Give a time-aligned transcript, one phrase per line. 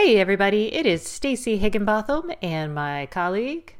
[0.00, 3.74] Hey everybody, it is Stacey Higginbotham and my colleague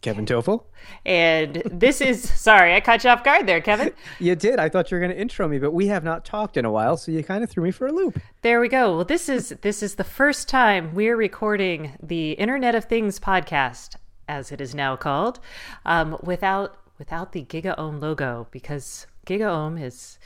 [0.00, 0.64] Kevin Tofel.
[1.06, 3.92] And this is sorry, I caught you off guard there, Kevin.
[4.18, 4.58] you did.
[4.58, 6.70] I thought you were going to intro me, but we have not talked in a
[6.72, 8.20] while, so you kind of threw me for a loop.
[8.42, 8.96] There we go.
[8.96, 13.94] Well, this is this is the first time we're recording the Internet of Things podcast,
[14.26, 15.38] as it is now called,
[15.86, 20.18] um, without without the GigaOM logo because GigaOM is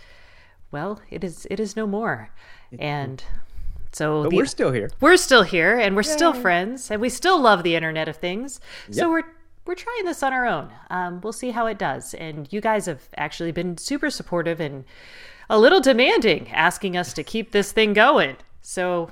[0.70, 2.30] well, it is it is no more,
[2.78, 3.22] and
[3.96, 4.90] so but the, we're still here.
[5.00, 6.12] We're still here, and we're Yay.
[6.12, 8.60] still friends, and we still love the Internet of Things.
[8.88, 8.94] Yep.
[8.94, 9.24] So we're
[9.64, 10.70] we're trying this on our own.
[10.90, 12.12] Um, we'll see how it does.
[12.12, 14.84] And you guys have actually been super supportive and
[15.48, 18.36] a little demanding, asking us to keep this thing going.
[18.60, 19.10] So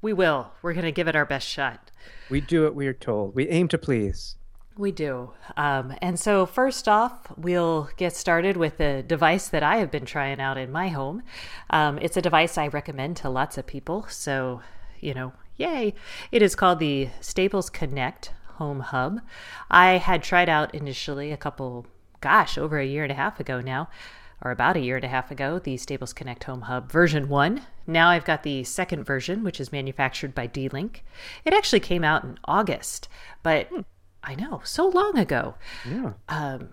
[0.00, 0.52] we will.
[0.62, 1.90] We're going to give it our best shot.
[2.30, 3.34] We do what we are told.
[3.34, 4.36] We aim to please.
[4.76, 5.32] We do.
[5.56, 10.06] Um, and so, first off, we'll get started with a device that I have been
[10.06, 11.22] trying out in my home.
[11.68, 14.06] Um, it's a device I recommend to lots of people.
[14.08, 14.62] So,
[14.98, 15.94] you know, yay.
[16.30, 19.20] It is called the Staples Connect Home Hub.
[19.70, 21.86] I had tried out initially a couple,
[22.20, 23.90] gosh, over a year and a half ago now,
[24.40, 27.62] or about a year and a half ago, the Staples Connect Home Hub version 1.
[27.86, 31.04] Now I've got the second version, which is manufactured by D Link.
[31.44, 33.08] It actually came out in August,
[33.42, 33.80] but hmm.
[34.22, 35.54] I know, so long ago.
[35.88, 36.12] Yeah.
[36.28, 36.70] Um,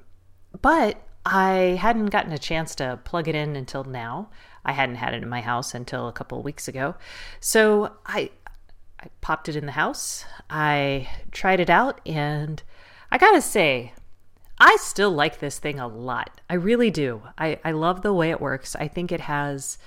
[0.61, 4.30] but I hadn't gotten a chance to plug it in until now.
[4.64, 6.95] I hadn't had it in my house until a couple of weeks ago.
[7.39, 8.31] So I
[9.02, 10.25] I popped it in the house.
[10.50, 12.61] I tried it out and
[13.11, 13.94] I gotta say,
[14.59, 16.41] I still like this thing a lot.
[16.50, 17.22] I really do.
[17.38, 18.75] I, I love the way it works.
[18.75, 19.78] I think it has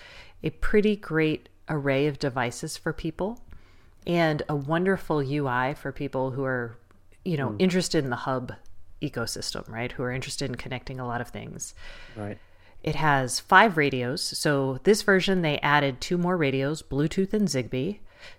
[0.42, 3.40] a pretty great array of devices for people
[4.06, 6.78] and a wonderful UI for people who are,
[7.24, 7.56] you know, mm.
[7.58, 8.52] interested in the hub
[9.00, 9.92] ecosystem, right?
[9.92, 11.74] Who are interested in connecting a lot of things.
[12.16, 12.38] Right.
[12.82, 14.22] It has five radios.
[14.22, 17.98] So this version, they added two more radios, Bluetooth and Zigbee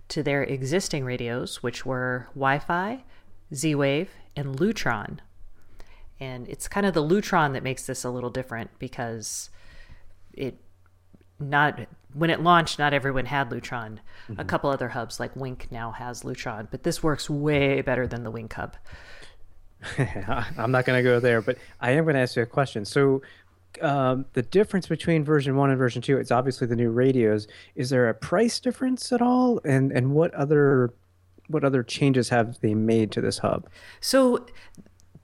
[0.09, 3.03] to their existing radios, which were Wi Fi,
[3.53, 5.20] Z Wave, and Lutron.
[6.20, 9.50] And it's kind of the Lutron that makes this a little different because
[10.34, 10.58] it
[11.50, 11.80] not
[12.14, 14.00] when it launched, not everyone had Lutron.
[14.30, 14.40] Mm-hmm.
[14.40, 18.24] A couple other hubs like Wink now has Lutron, but this works way better than
[18.24, 18.76] the Wink hub.
[20.58, 22.86] I'm not going to go there, but I am going to ask you a question.
[22.86, 23.22] So,
[23.82, 27.90] um, the difference between version one and version two it's obviously the new radios is
[27.90, 30.94] there a price difference at all and and what other
[31.48, 33.68] what other changes have they made to this hub
[34.00, 34.46] so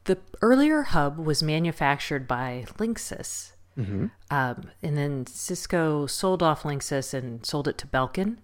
[0.05, 4.05] the earlier hub was manufactured by linksys mm-hmm.
[4.29, 8.37] um, and then cisco sold off linksys and sold it to belkin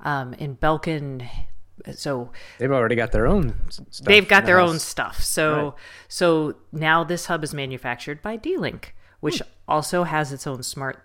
[0.00, 1.28] um, and belkin
[1.94, 4.70] so they've already got their own stuff they've got their house.
[4.70, 5.72] own stuff so right.
[6.08, 9.48] so now this hub is manufactured by d-link which hmm.
[9.68, 11.04] also has its own smart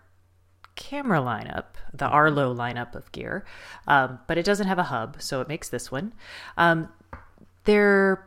[0.78, 2.14] camera lineup, the mm-hmm.
[2.14, 3.44] Arlo lineup of gear,
[3.88, 6.14] um, but it doesn't have a hub, so it makes this one.
[6.56, 6.90] Um,
[7.66, 8.27] there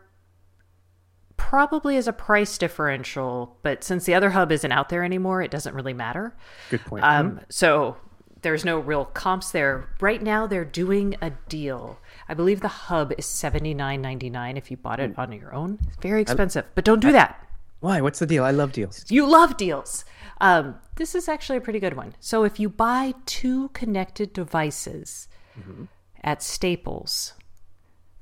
[1.50, 5.50] probably is a price differential, but since the other hub isn't out there anymore, it
[5.50, 6.32] doesn't really matter.
[6.70, 7.02] Good point.
[7.02, 7.38] Um, mm-hmm.
[7.48, 7.96] So
[8.42, 9.88] there's no real comps there.
[10.00, 11.98] Right now, they're doing a deal.
[12.28, 15.20] I believe the hub is seventy nine ninety nine if you bought it hmm.
[15.20, 15.80] on your own.
[15.88, 17.44] It's very expensive, but don't do I, that.
[17.80, 18.00] Why?
[18.00, 18.44] What's the deal?
[18.44, 19.04] I love deals.
[19.08, 20.04] You love deals.
[20.40, 22.14] Um, this is actually a pretty good one.
[22.20, 25.26] So if you buy two connected devices
[25.58, 25.86] mm-hmm.
[26.22, 27.32] at Staples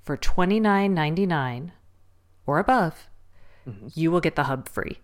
[0.03, 1.73] for twenty nine ninety nine
[2.47, 3.08] or above,
[3.69, 3.89] mm-hmm.
[3.95, 4.99] you will get the hub free.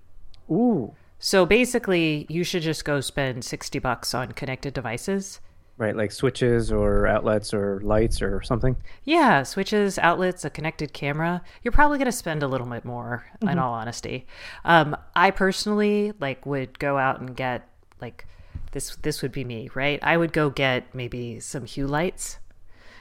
[0.51, 0.95] Ooh.
[1.19, 5.41] So basically, you should just go spend sixty bucks on connected devices
[5.77, 8.77] Right, like switches or outlets or lights or something.
[9.03, 11.43] Yeah, switches, outlets, a connected camera.
[11.63, 13.49] You're probably going to spend a little bit more, mm-hmm.
[13.49, 14.27] in all honesty.
[14.65, 17.69] Um, I personally like would go out and get
[18.01, 18.25] like
[18.71, 18.95] this.
[19.03, 19.99] This would be me, right?
[20.01, 22.39] I would go get maybe some Hue lights,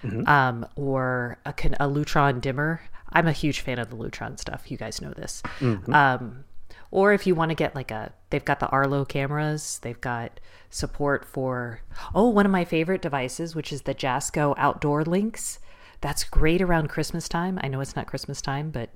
[0.02, 0.28] mm-hmm.
[0.28, 2.81] um, or a, a Lutron dimmer.
[3.13, 4.69] I'm a huge fan of the Lutron stuff.
[4.69, 5.41] You guys know this.
[5.59, 5.94] Mm-hmm.
[5.94, 6.44] Um,
[6.91, 10.40] or if you want to get like a, they've got the Arlo cameras, they've got
[10.69, 11.81] support for,
[12.13, 15.59] oh, one of my favorite devices, which is the Jasco Outdoor Links.
[16.02, 17.59] That's great around Christmas time.
[17.64, 18.90] I know it's not Christmas time, but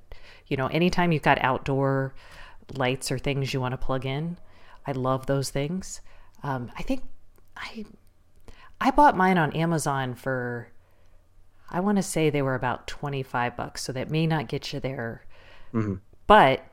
[0.46, 2.14] you know, anytime you've got outdoor
[2.74, 4.36] lights or things you want to plug in,
[4.86, 6.00] I love those things.
[6.42, 7.02] Um, I think
[7.56, 7.84] I
[8.80, 10.70] I bought mine on Amazon for
[11.70, 14.80] I want to say they were about 25 bucks, so that may not get you
[14.80, 15.24] there.
[15.74, 15.94] Mm-hmm.
[16.26, 16.64] But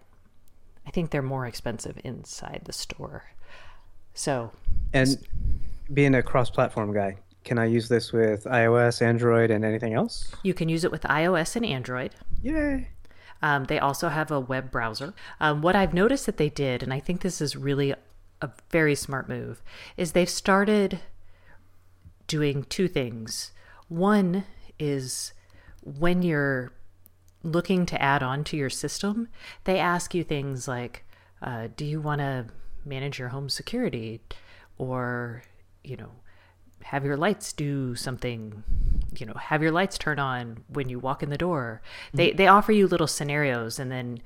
[0.87, 3.25] I think they're more expensive inside the store.
[4.13, 4.51] So,
[4.93, 5.17] and
[5.93, 10.33] being a cross-platform guy, can I use this with iOS, Android, and anything else?
[10.43, 12.11] You can use it with iOS and Android.
[12.41, 12.89] Yay!
[13.41, 15.13] Um, they also have a web browser.
[15.39, 17.93] Um, what I've noticed that they did, and I think this is really
[18.41, 19.61] a very smart move,
[19.97, 20.99] is they've started
[22.27, 23.51] doing two things.
[23.87, 24.45] One
[24.79, 25.33] is
[25.81, 26.73] when you're
[27.43, 29.27] looking to add on to your system,
[29.65, 31.05] they ask you things like,
[31.41, 32.47] uh, do you want to
[32.83, 34.21] manage your home security?
[34.77, 35.43] Or,
[35.83, 36.11] you know,
[36.83, 38.63] have your lights do something,
[39.17, 41.81] you know, have your lights turn on when you walk in the door.
[42.13, 44.21] They, they offer you little scenarios and then,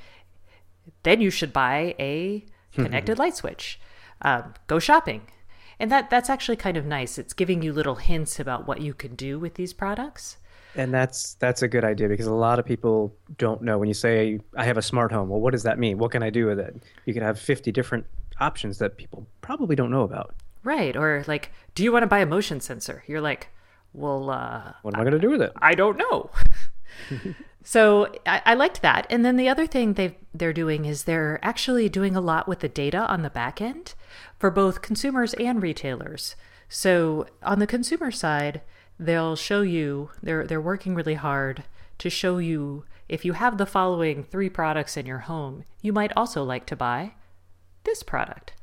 [1.04, 3.80] then you should buy a connected light switch.
[4.22, 5.28] Um, go shopping.
[5.80, 7.18] And that, that's actually kind of nice.
[7.18, 10.38] It's giving you little hints about what you can do with these products.
[10.76, 13.94] And that's that's a good idea because a lot of people don't know when you
[13.96, 15.30] say I have a smart home.
[15.30, 15.98] Well, what does that mean?
[15.98, 16.76] What can I do with it?
[17.06, 18.06] You can have 50 different
[18.40, 20.36] options that people probably don't know about.
[20.64, 20.96] Right.
[20.96, 23.04] Or like, do you want to buy a motion sensor?
[23.08, 23.48] You're like,
[23.94, 25.52] well, uh, What am I going to do with it?
[25.62, 26.30] I don't know.
[27.70, 29.06] so I, I liked that.
[29.12, 32.62] And then the other thing they they're doing is they're actually doing a lot with
[32.62, 33.94] the data on the back end
[34.40, 36.36] for both consumers and retailers.
[36.68, 38.62] So on the consumer side,
[39.00, 41.64] they'll show you they're they're working really hard
[42.00, 46.12] to show you if you have the following three products in your home, you might
[46.18, 47.14] also like to buy
[47.84, 48.54] this product.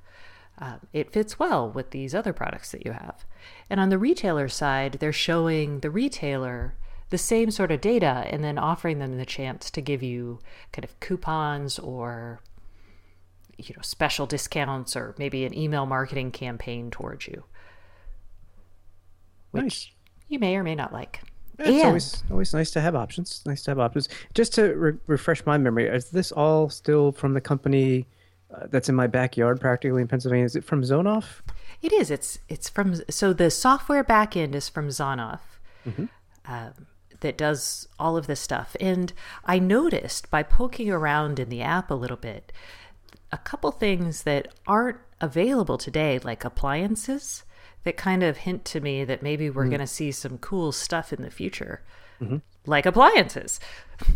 [0.59, 3.25] Uh, it fits well with these other products that you have.
[3.71, 6.75] And on the retailer side, they're showing the retailer
[7.11, 10.39] the same sort of data and then offering them the chance to give you
[10.73, 12.41] kind of coupons or
[13.57, 17.45] you know special discounts or maybe an email marketing campaign towards you
[19.53, 19.91] which Nice.
[20.29, 21.21] you may or may not like
[21.59, 23.43] It's always always nice to have options.
[23.47, 24.09] Nice to have options.
[24.35, 28.07] Just to re- refresh my memory, is this all still from the company
[28.55, 30.45] uh, that's in my backyard, practically in Pennsylvania?
[30.45, 31.41] Is it from Zonoff?
[31.81, 32.11] It is.
[32.11, 35.41] It's it's from so the software backend is from Zonoff,
[36.47, 36.73] um,
[37.21, 38.77] that does all of this stuff.
[38.81, 39.13] And
[39.45, 42.53] I noticed by poking around in the app a little bit,
[43.33, 47.45] a couple things that aren't available today, like appliances,
[47.85, 49.71] that kind of hint to me that maybe we're mm.
[49.71, 51.83] going to see some cool stuff in the future,
[52.21, 52.39] mm-hmm.
[52.67, 53.61] like appliances.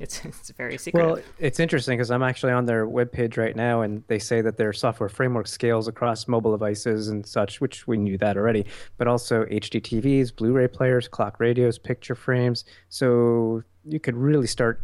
[0.00, 1.10] It's it's very secretive.
[1.10, 4.56] Well, it's interesting because I'm actually on their webpage right now, and they say that
[4.56, 9.06] their software framework scales across mobile devices and such, which we knew that already, but
[9.06, 12.64] also HD TVs, Blu-ray players, clock radios, picture frames.
[12.88, 14.82] So you could really start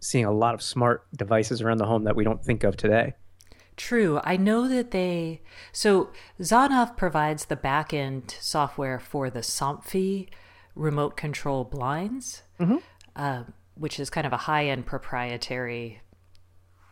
[0.00, 3.14] seeing a lot of smart devices around the home that we don't think of today.
[3.76, 4.20] True.
[4.24, 5.40] I know that they.
[5.70, 6.10] So
[6.40, 10.28] Zonoff provides the backend software for the Somfy
[10.74, 12.42] remote control blinds,
[13.14, 13.44] uh,
[13.78, 16.00] which is kind of a high end proprietary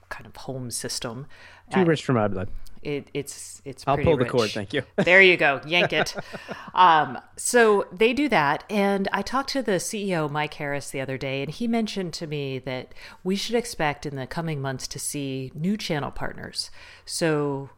[0.08, 1.26] kind of home system.
[1.72, 2.48] Too rich for my blood.
[2.82, 3.82] It, it's it's.
[3.86, 4.82] I'll pull the cord, thank you.
[4.96, 6.14] there you go, yank it.
[6.74, 11.18] um, so they do that, and I talked to the CEO Mike Harris the other
[11.18, 12.94] day, and he mentioned to me that
[13.24, 16.70] we should expect in the coming months to see new channel partners.
[17.04, 17.70] So.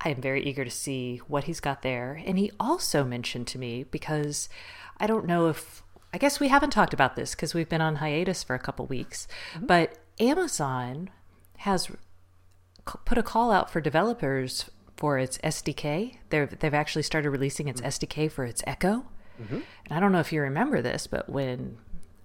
[0.00, 2.20] I am very eager to see what he's got there.
[2.26, 4.50] And he also mentioned to me because
[4.98, 5.83] I don't know if
[6.14, 8.86] I guess we haven't talked about this because we've been on hiatus for a couple
[8.86, 9.66] weeks, mm-hmm.
[9.66, 11.10] but Amazon
[11.58, 16.18] has c- put a call out for developers for its SDK.
[16.30, 17.88] They've they've actually started releasing its mm-hmm.
[17.88, 19.06] SDK for its Echo.
[19.42, 19.54] Mm-hmm.
[19.54, 21.78] And I don't know if you remember this, but when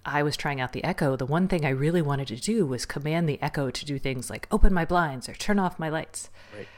[0.04, 2.86] I was trying out the Echo, the one thing I really wanted to do was
[2.86, 6.30] command the Echo to do things like open my blinds or turn off my lights.
[6.56, 6.68] Right.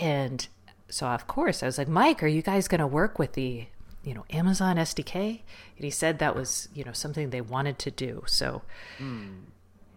[0.00, 0.48] And
[0.88, 3.66] so of course I was like, Mike, are you guys going to work with the,
[4.06, 5.40] you know, Amazon SDK?
[5.76, 8.22] And he said that was, you know, something they wanted to do.
[8.26, 8.62] So
[8.96, 9.26] hmm.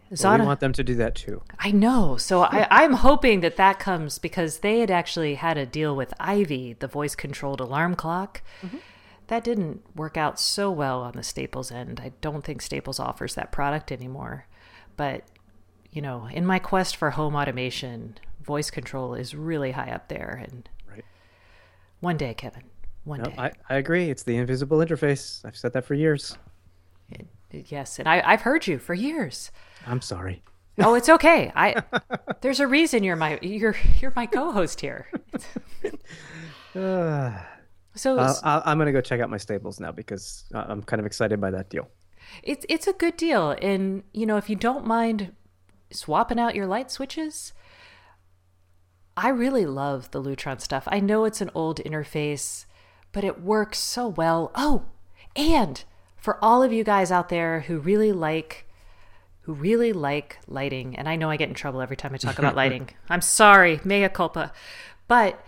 [0.10, 1.44] Well, Zana- we want them to do that too.
[1.60, 2.18] I know.
[2.18, 6.16] So I, I'm hoping that that comes because they had actually had a deal with
[6.20, 8.42] ivee, the voice controlled alarm clock.
[8.64, 8.78] Mm-hmm.
[9.28, 12.02] That didn't work out so well on the Staples end.
[12.04, 14.48] I don't think Staples offers that product anymore.
[14.98, 15.26] But,
[15.92, 20.44] you know, in my quest for home automation, voice control is really high up there.
[20.44, 21.06] And Right.
[22.00, 22.64] one day, Kevin,
[23.10, 23.36] one No, day.
[23.38, 24.10] I, I agree.
[24.10, 25.44] It's the invisible interface.
[25.46, 26.38] I've said that for years.
[27.52, 28.00] yes.
[28.00, 29.52] And I, I've heard you for years.
[29.86, 30.44] I'm sorry.
[30.82, 31.52] Oh, it's okay.
[31.56, 31.84] I
[32.42, 35.08] there's a reason you're my you're you're my co-host here.
[36.76, 37.32] Uh,
[37.96, 41.00] So I'll, I'm going to go check out my Staples now because uh, I'm kind
[41.00, 41.90] of excited by that deal.
[42.44, 45.34] it's it's a good deal, and you know if you don't mind
[45.92, 47.54] swapping out your light switches,
[49.18, 50.84] I really love the Lutron stuff.
[50.88, 52.66] I know it's an old interface,
[53.12, 54.52] but it works so well.
[54.56, 54.86] Oh,
[55.36, 55.84] and
[56.18, 58.66] for all of you guys out there who really like
[59.42, 62.38] who really like lighting, and I know I get in trouble every time I talk
[62.38, 62.90] about lighting.
[63.10, 64.52] I'm sorry, mea culpa.
[65.08, 65.44] But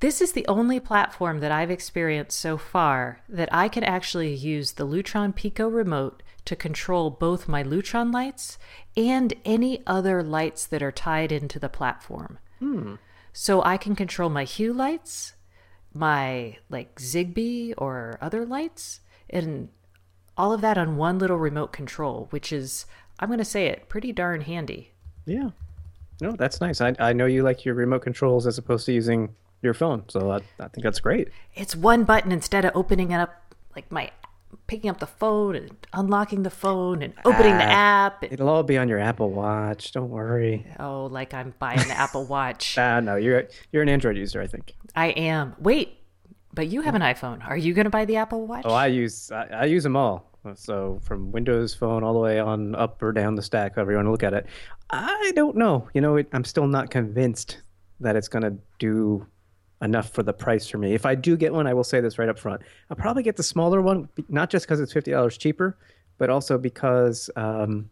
[0.00, 4.72] this is the only platform that I've experienced so far that I can actually use
[4.72, 8.58] the Lutron Pico remote to control both my Lutron lights
[8.96, 12.38] and any other lights that are tied into the platform.
[12.58, 12.96] Hmm.
[13.32, 15.34] So I can control my Hue lights,
[15.94, 19.68] my like Zigbee or other lights, and
[20.36, 22.86] all of that on one little remote control, which is,
[23.18, 24.92] I'm going to say it, pretty darn handy.
[25.26, 25.50] Yeah.
[26.20, 26.80] No, that's nice.
[26.80, 30.04] I, I know you like your remote controls as opposed to using your phone.
[30.08, 31.28] So I, I think that's great.
[31.54, 34.10] It's one button instead of opening it up like my
[34.66, 38.24] picking up the phone and unlocking the phone and opening the app.
[38.24, 39.92] It'll all be on your Apple Watch.
[39.92, 40.66] Don't worry.
[40.78, 42.76] Oh, like I'm buying the Apple Watch.
[42.82, 44.74] Ah, no, you're you're an Android user, I think.
[44.96, 45.54] I am.
[45.58, 45.98] Wait,
[46.52, 47.46] but you have an iPhone.
[47.46, 48.62] Are you going to buy the Apple Watch?
[48.64, 50.30] Oh, I use I, I use them all.
[50.54, 53.96] So from Windows Phone all the way on up or down the stack, however you
[53.96, 54.46] want to look at it.
[54.90, 55.88] I don't know.
[55.94, 57.58] You know, it, I'm still not convinced
[58.00, 59.26] that it's going to do
[59.82, 60.94] enough for the price for me.
[60.94, 62.62] If I do get one, I will say this right up front.
[62.88, 65.76] I'll probably get the smaller one, not just because it's fifty dollars cheaper,
[66.18, 67.90] but also because um,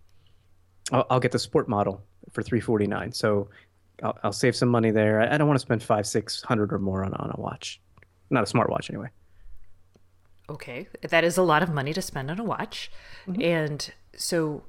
[0.93, 3.13] I'll, I'll, get the sport model for three forty nine.
[3.13, 3.49] So
[4.03, 5.21] I'll, I'll, save some money there.
[5.21, 7.81] I, I don't want to spend five, six hundred or more on, on a watch,
[8.31, 9.09] not a smartwatch anyway.
[10.49, 12.91] Okay, that is a lot of money to spend on a watch,
[13.27, 13.43] mm-hmm.
[13.43, 14.63] and so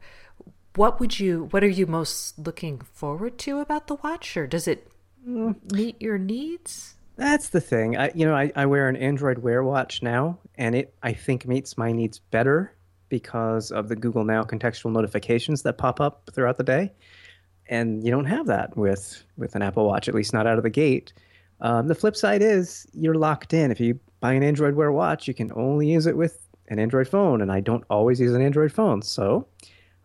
[0.75, 4.69] what would you what are you most looking forward to about the watch or does
[4.69, 4.89] it
[5.27, 5.53] mm.
[5.73, 7.97] meet your needs that's the thing.
[7.97, 11.45] I, you know, I, I wear an Android Wear watch now, and it I think
[11.45, 12.73] meets my needs better
[13.09, 16.91] because of the Google Now contextual notifications that pop up throughout the day,
[17.67, 20.63] and you don't have that with with an Apple Watch, at least not out of
[20.63, 21.13] the gate.
[21.61, 23.69] Um, the flip side is you're locked in.
[23.69, 27.07] If you buy an Android Wear watch, you can only use it with an Android
[27.07, 29.47] phone, and I don't always use an Android phone, so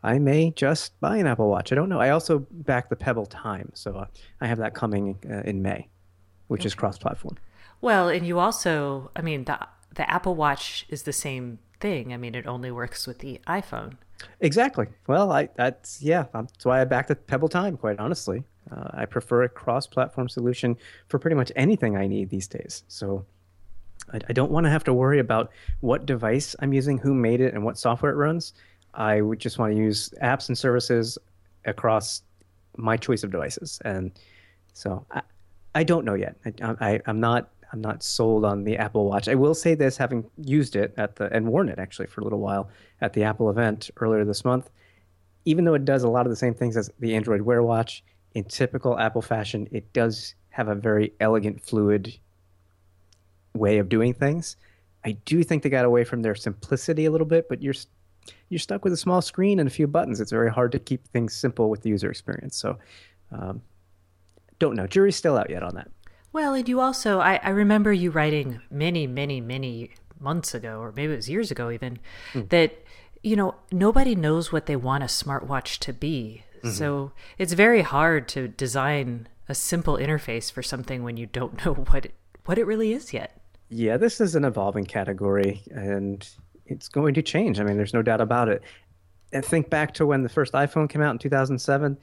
[0.03, 1.73] I may just buy an Apple Watch.
[1.73, 2.01] I don't know.
[2.01, 4.07] I also back the Pebble Time, so uh,
[4.43, 5.89] I have that coming uh, in May
[6.49, 6.67] which okay.
[6.67, 7.37] is cross-platform.
[7.81, 9.59] Well, and you also, I mean, the
[9.95, 12.13] the Apple Watch is the same thing.
[12.13, 13.97] I mean, it only works with the iPhone.
[14.41, 14.87] Exactly.
[15.07, 17.77] Well, I that's yeah, that's why I backed the Pebble Time.
[17.77, 20.77] Quite honestly, uh, I prefer a cross-platform solution
[21.09, 22.85] for pretty much anything I need these days.
[22.89, 23.25] So.
[24.13, 25.51] I, I don't want to have to worry about
[25.81, 28.53] what device I'm using, who made it, and what software it runs.
[28.95, 31.19] I would just want to use apps and services
[31.65, 32.23] across
[32.77, 33.81] my choice of devices.
[33.85, 34.13] And
[34.75, 35.23] so I,
[35.77, 36.37] I don't know yet.
[36.81, 39.29] I, am not I'm not sold on the Apple Watch.
[39.29, 42.25] I will say this, having used it at the and worn it actually for a
[42.25, 42.71] little while
[43.03, 44.71] at the Apple event earlier this month.
[45.45, 48.03] Even though it does a lot of the same things as the Android Wear watch,
[48.33, 52.19] in typical Apple fashion, it does have a very elegant, fluid
[53.55, 54.57] way of doing things.
[55.05, 57.75] I do think they got away from their simplicity a little bit, but you're
[58.49, 60.21] you're stuck with a small screen and a few buttons.
[60.21, 62.57] It's very hard to keep things simple with the user experience.
[62.57, 62.79] So
[63.31, 63.61] um,
[64.59, 64.87] don't know.
[64.87, 65.89] Jury's still out yet on that.
[66.33, 70.93] Well, and you also, I, I remember you writing many, many, many months ago, or
[70.95, 71.99] maybe it was years ago even,
[72.33, 72.49] mm.
[72.51, 72.85] that,
[73.23, 76.45] you know, nobody knows what they want a smartwatch to be.
[76.59, 76.71] Mm-hmm.
[76.71, 81.73] So it's very hard to design a simple interface for something when you don't know
[81.73, 83.41] what it, what it really is yet.
[83.69, 86.29] Yeah, this is an evolving category and
[86.67, 87.61] it's going to change.
[87.61, 88.63] I mean, there's no doubt about it.
[89.33, 91.99] And think back to when the first iPhone came out in 2007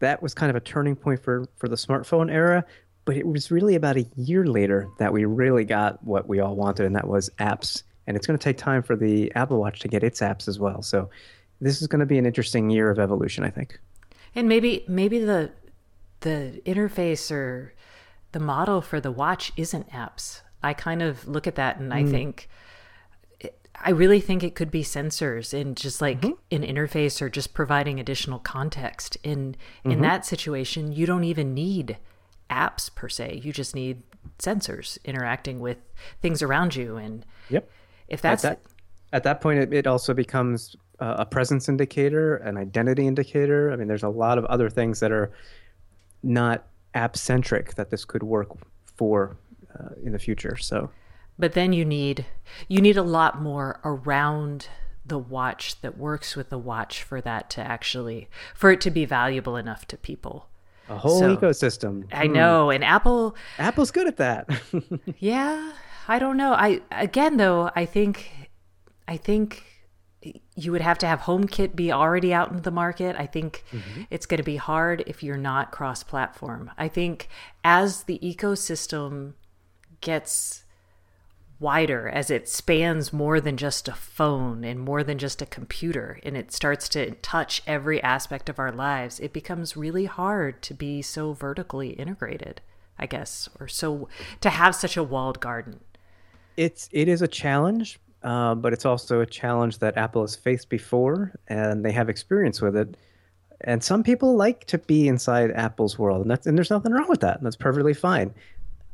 [0.00, 2.64] that was kind of a turning point for for the smartphone era.
[3.04, 6.56] But it was really about a year later that we really got what we all
[6.56, 7.82] wanted, and that was apps.
[8.06, 10.58] And it's going to take time for the Apple Watch to get its apps as
[10.58, 10.82] well.
[10.82, 11.10] So
[11.60, 13.78] this is going to be an interesting year of evolution, I think.
[14.34, 15.50] And maybe maybe the
[16.20, 17.74] the interface or
[18.32, 20.40] the model for the watch isn't apps.
[20.62, 22.10] I kind of look at that and I mm.
[22.10, 22.48] think
[23.82, 26.54] I really think it could be sensors and just like mm-hmm.
[26.54, 29.16] an interface or just providing additional context.
[29.22, 29.90] In mm-hmm.
[29.90, 31.98] in that situation, you don't even need
[32.50, 33.40] apps per se.
[33.42, 34.02] You just need
[34.38, 35.78] sensors interacting with
[36.20, 36.96] things around you.
[36.96, 37.70] And yep,
[38.08, 38.70] if that's at that,
[39.12, 43.72] at that point, it, it also becomes uh, a presence indicator, an identity indicator.
[43.72, 45.32] I mean, there's a lot of other things that are
[46.22, 48.48] not app centric that this could work
[48.96, 49.36] for
[49.78, 50.56] uh, in the future.
[50.56, 50.90] So
[51.38, 52.26] but then you need
[52.68, 54.68] you need a lot more around
[55.04, 59.04] the watch that works with the watch for that to actually for it to be
[59.04, 60.48] valuable enough to people
[60.88, 62.32] a whole so, ecosystem i hmm.
[62.32, 64.48] know and apple apple's good at that
[65.18, 65.72] yeah
[66.08, 68.50] i don't know i again though i think
[69.06, 69.64] i think
[70.54, 73.14] you would have to have HomeKit be already out in the market.
[73.16, 74.02] I think mm-hmm.
[74.10, 76.70] it's going to be hard if you're not cross platform.
[76.76, 77.28] I think
[77.62, 79.34] as the ecosystem
[80.00, 80.64] gets
[81.58, 86.20] wider as it spans more than just a phone and more than just a computer
[86.22, 90.74] and it starts to touch every aspect of our lives it becomes really hard to
[90.74, 92.60] be so vertically integrated
[92.98, 94.06] i guess or so
[94.40, 95.80] to have such a walled garden.
[96.56, 100.68] It's it is a challenge uh, but it's also a challenge that apple has faced
[100.68, 102.96] before and they have experience with it.
[103.62, 107.08] And some people like to be inside apple's world and that's and there's nothing wrong
[107.08, 108.34] with that and that's perfectly fine.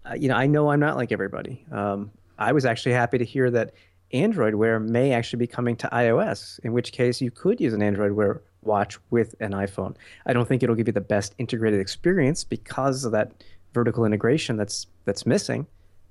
[0.04, 1.64] Uh, you know i know i'm not like everybody.
[1.70, 2.10] Um,
[2.42, 3.72] I was actually happy to hear that
[4.12, 7.82] Android Wear may actually be coming to iOS, in which case you could use an
[7.82, 9.96] Android Wear watch with an iPhone.
[10.26, 14.56] I don't think it'll give you the best integrated experience because of that vertical integration
[14.56, 15.66] that's that's missing,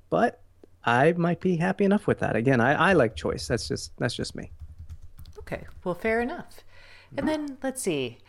[0.10, 0.42] but
[0.84, 2.36] I might be happy enough with that.
[2.36, 3.48] Again, I, I like choice.
[3.48, 4.52] That's just that's just me.
[5.40, 6.64] Okay, well, fair enough.
[7.16, 8.20] And then let's see.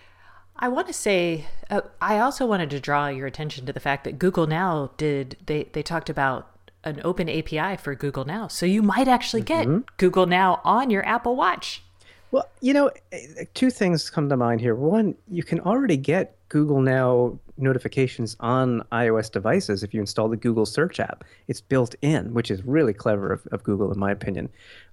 [0.56, 4.04] I want to say uh, I also wanted to draw your attention to the fact
[4.04, 6.51] that Google Now did they they talked about
[6.84, 9.80] an open API for Google Now, so you might actually get mm-hmm.
[9.96, 11.82] Google Now on your Apple Watch.
[12.30, 14.74] Well, you know, eh, two things come to mind here.
[14.74, 20.36] One, you can already get Google Now notifications on iOS devices if you install the
[20.36, 21.24] Google Search app.
[21.48, 24.48] It's built in, which is really clever of, of Google, in my opinion.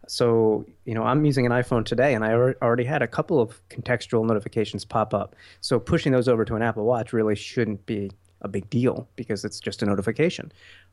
[0.08, 3.60] So, you know, I'm using an iPhone today and I already had a couple of
[3.70, 5.36] contextual notifications pop up.
[5.62, 9.46] So, pushing those over to an Apple Watch really shouldn't be a big deal because
[9.46, 10.52] it's just a notification.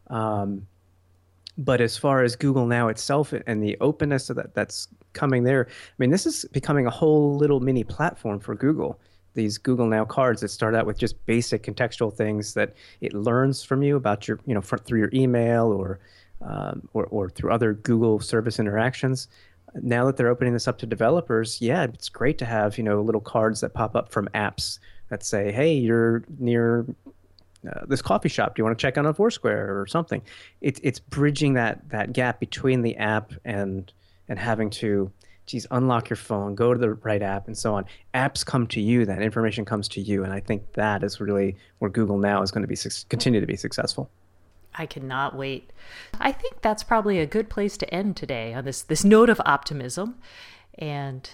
[0.08, 0.66] Um,
[1.58, 5.66] but as far as Google Now itself and the openness of that that's coming there,
[5.68, 9.00] I mean, this is becoming a whole little mini platform for Google.
[9.34, 13.62] These Google Now cards that start out with just basic contextual things that it learns
[13.62, 15.98] from you about your, you know, through your email or,
[16.42, 19.28] um, or, or through other Google service interactions.
[19.82, 23.00] Now that they're opening this up to developers, yeah, it's great to have, you know,
[23.00, 26.86] little cards that pop up from apps that say, hey, you're near
[27.68, 28.54] uh, this coffee shop.
[28.54, 30.22] Do you want to check on a Foursquare or something?
[30.60, 33.92] It's it's bridging that that gap between the app and
[34.28, 35.10] and having to,
[35.46, 37.84] geez, unlock your phone, go to the right app, and so on.
[38.14, 41.56] Apps come to you, then information comes to you, and I think that is really
[41.78, 42.76] where Google now is going to be
[43.08, 44.10] continue to be successful.
[44.74, 45.72] I cannot wait.
[46.20, 49.40] I think that's probably a good place to end today on this this note of
[49.46, 50.16] optimism,
[50.78, 51.30] and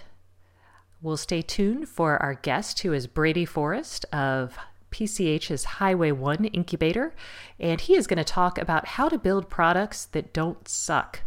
[1.00, 4.56] we'll stay tuned for our guest, who is Brady Forrest of
[4.92, 7.14] PCH's Highway 1 incubator,
[7.58, 11.20] and he is going to talk about how to build products that don't suck,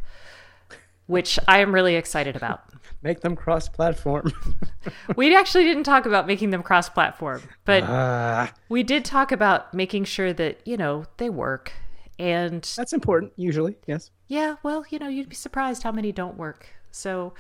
[1.08, 2.64] which I am really excited about.
[3.02, 4.32] Make them cross platform.
[5.16, 9.74] we actually didn't talk about making them cross platform, but uh, we did talk about
[9.74, 11.74] making sure that, you know, they work.
[12.18, 14.12] And that's important, usually, yes.
[14.28, 16.68] Yeah, well, you know, you'd be surprised how many don't work.
[16.92, 17.34] So,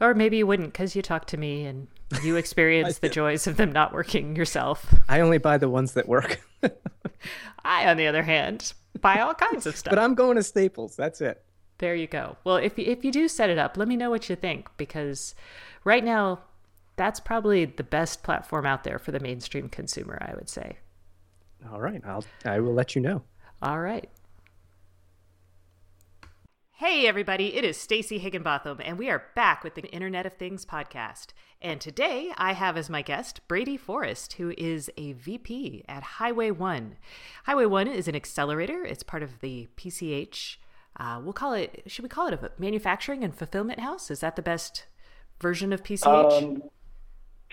[0.00, 1.88] or maybe you wouldn't because you talk to me and
[2.22, 4.94] you experience the joys of them not working yourself.
[5.08, 6.40] I only buy the ones that work.
[7.64, 9.90] I, on the other hand, buy all kinds of stuff.
[9.90, 10.96] But I'm going to Staples.
[10.96, 11.42] That's it.
[11.78, 12.36] There you go.
[12.44, 15.34] Well, if if you do set it up, let me know what you think because
[15.84, 16.40] right now
[16.96, 20.78] that's probably the best platform out there for the mainstream consumer, I would say.
[21.70, 22.00] All right.
[22.06, 23.22] I'll I will let you know.
[23.60, 24.08] All right.
[26.78, 30.66] Hey everybody, it is Stacey Higginbotham and we are back with the Internet of Things
[30.66, 31.28] podcast.
[31.62, 36.50] And today I have as my guest Brady Forrest, who is a VP at Highway
[36.50, 36.96] 1.
[37.44, 38.84] Highway 1 is an accelerator.
[38.84, 40.58] It's part of the PCH
[40.98, 44.10] uh, we'll call it should we call it a manufacturing and fulfillment house?
[44.10, 44.84] Is that the best
[45.40, 46.42] version of PCH?
[46.42, 46.62] Um,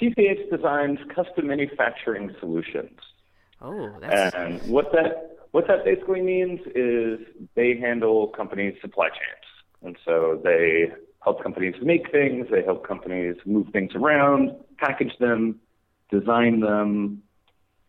[0.02, 3.00] PCH designs custom manufacturing solutions.
[3.62, 4.36] Oh, that's...
[4.36, 7.20] and what that what that basically means is
[7.54, 9.46] they handle companies' supply chains.
[9.84, 10.92] And so they
[11.24, 15.60] help companies make things, they help companies move things around, package them,
[16.10, 17.22] design them.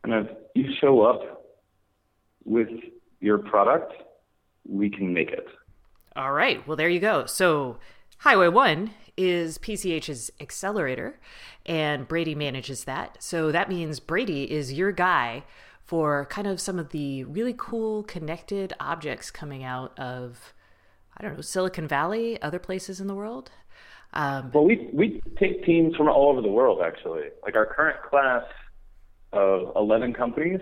[0.04, 1.46] And if you show up
[2.44, 2.68] with
[3.20, 3.94] your product,
[4.68, 5.46] we can make it.
[6.14, 6.66] All right.
[6.68, 7.24] Well, there you go.
[7.24, 7.78] So,
[8.18, 11.18] Highway 1 is PCH's accelerator,
[11.64, 13.22] and Brady manages that.
[13.22, 15.44] So, that means Brady is your guy
[15.84, 20.54] for kind of some of the really cool connected objects coming out of,
[21.16, 23.50] I don't know, Silicon Valley, other places in the world.
[24.14, 27.24] Um, well, we we take teams from all over the world actually.
[27.42, 28.44] Like our current class
[29.32, 30.60] of 11 companies,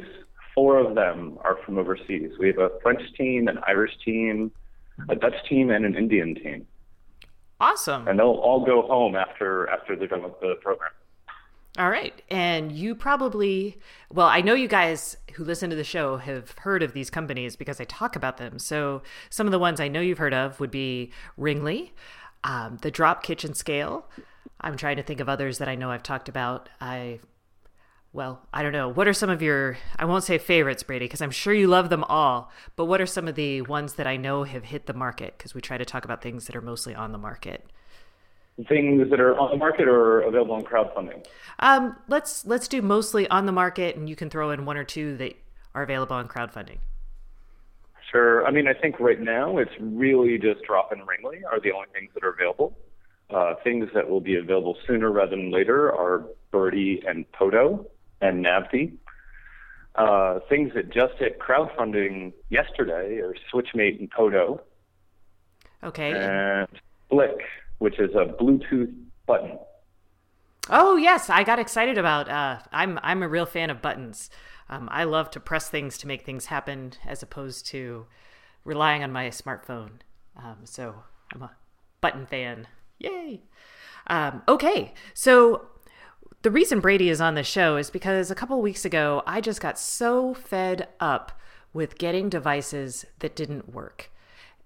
[0.54, 2.30] four of them are from overseas.
[2.40, 4.50] We have a French team, an Irish team,
[5.10, 6.66] a Dutch team, and an Indian team.
[7.60, 8.08] Awesome.
[8.08, 10.90] And they'll all go home after after they're done with the program.
[11.78, 12.20] All right.
[12.28, 13.78] And you probably,
[14.10, 17.56] well, I know you guys who listen to the show have heard of these companies
[17.56, 18.58] because I talk about them.
[18.58, 21.94] So some of the ones I know you've heard of would be Ringly,
[22.44, 24.06] um, the Drop Kitchen Scale.
[24.60, 26.68] I'm trying to think of others that I know I've talked about.
[26.78, 27.20] I,
[28.12, 28.90] well, I don't know.
[28.90, 31.88] What are some of your, I won't say favorites, Brady, because I'm sure you love
[31.88, 34.92] them all, but what are some of the ones that I know have hit the
[34.92, 35.38] market?
[35.38, 37.64] Because we try to talk about things that are mostly on the market
[38.68, 41.24] things that are on the market or available on crowdfunding?
[41.58, 44.84] Um, let's let's do mostly on the market, and you can throw in one or
[44.84, 45.34] two that
[45.74, 46.78] are available on crowdfunding.
[48.10, 48.46] Sure.
[48.46, 51.88] I mean, I think right now it's really just Drop and Ringly are the only
[51.94, 52.76] things that are available.
[53.30, 57.86] Uh, things that will be available sooner rather than later are Birdi and Poto
[58.20, 58.92] and Navdy.
[59.94, 64.60] Uh, things that just hit crowdfunding yesterday are Switchmate and Poto.
[65.82, 66.12] Okay.
[66.12, 66.68] And
[67.10, 67.40] Blick,
[67.82, 68.94] which is a Bluetooth
[69.26, 69.58] button.
[70.70, 72.28] Oh yes, I got excited about.
[72.28, 74.30] Uh, I'm I'm a real fan of buttons.
[74.70, 78.06] Um, I love to press things to make things happen, as opposed to
[78.64, 79.90] relying on my smartphone.
[80.36, 81.02] Um, so
[81.34, 81.50] I'm a
[82.00, 82.68] button fan.
[83.00, 83.42] Yay!
[84.06, 85.66] Um, okay, so
[86.42, 89.60] the reason Brady is on the show is because a couple weeks ago I just
[89.60, 91.32] got so fed up
[91.72, 94.12] with getting devices that didn't work,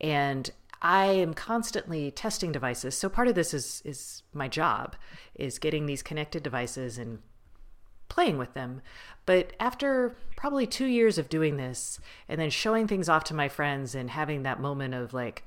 [0.03, 0.51] and
[0.89, 2.97] I am constantly testing devices.
[2.97, 4.95] So part of this is is my job
[5.35, 7.19] is getting these connected devices and
[8.09, 8.83] playing with them.
[9.27, 13.49] But after probably 2 years of doing this and then showing things off to my
[13.49, 15.43] friends and having that moment of like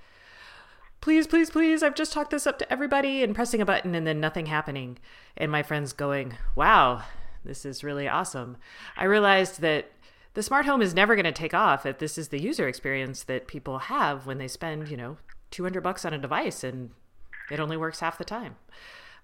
[0.99, 4.06] please please please I've just talked this up to everybody and pressing a button and
[4.06, 4.97] then nothing happening
[5.38, 7.04] and my friends going, "Wow,
[7.45, 8.58] this is really awesome."
[8.97, 9.91] I realized that
[10.34, 13.23] the smart home is never going to take off if this is the user experience
[13.23, 15.17] that people have when they spend, you know,
[15.51, 16.91] 200 bucks on a device and
[17.51, 18.55] it only works half the time.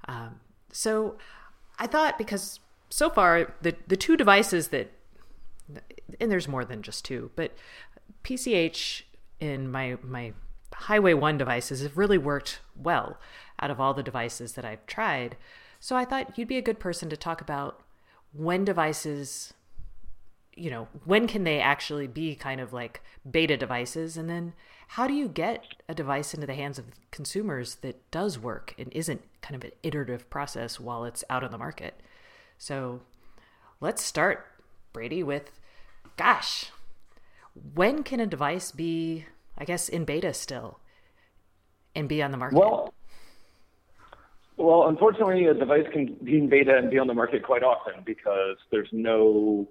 [0.08, 0.40] Um,
[0.72, 1.18] so
[1.80, 2.60] I thought because
[2.90, 4.92] so far the the two devices that
[6.20, 7.54] and there's more than just two, but
[8.24, 9.04] PCH
[9.40, 10.34] in my my
[10.74, 13.18] Highway 1 devices have really worked well
[13.62, 15.38] out of all the devices that I've tried.
[15.80, 17.82] So I thought you'd be a good person to talk about
[18.34, 19.54] when devices
[20.56, 24.18] you know, when can they actually be kind of like beta devices?
[24.18, 24.54] And then
[24.90, 28.92] how do you get a device into the hands of consumers that does work and
[28.94, 32.00] isn't kind of an iterative process while it's out on the market?
[32.58, 33.02] So
[33.82, 34.46] let's start,
[34.94, 35.52] Brady, with
[36.18, 36.72] gosh,
[37.74, 39.26] when can a device be,
[39.58, 40.80] I guess, in beta still
[41.96, 42.60] and be on the market?
[42.60, 42.94] Well,
[44.58, 48.04] well, unfortunately, a device can be in beta and be on the market quite often
[48.06, 49.68] because there's no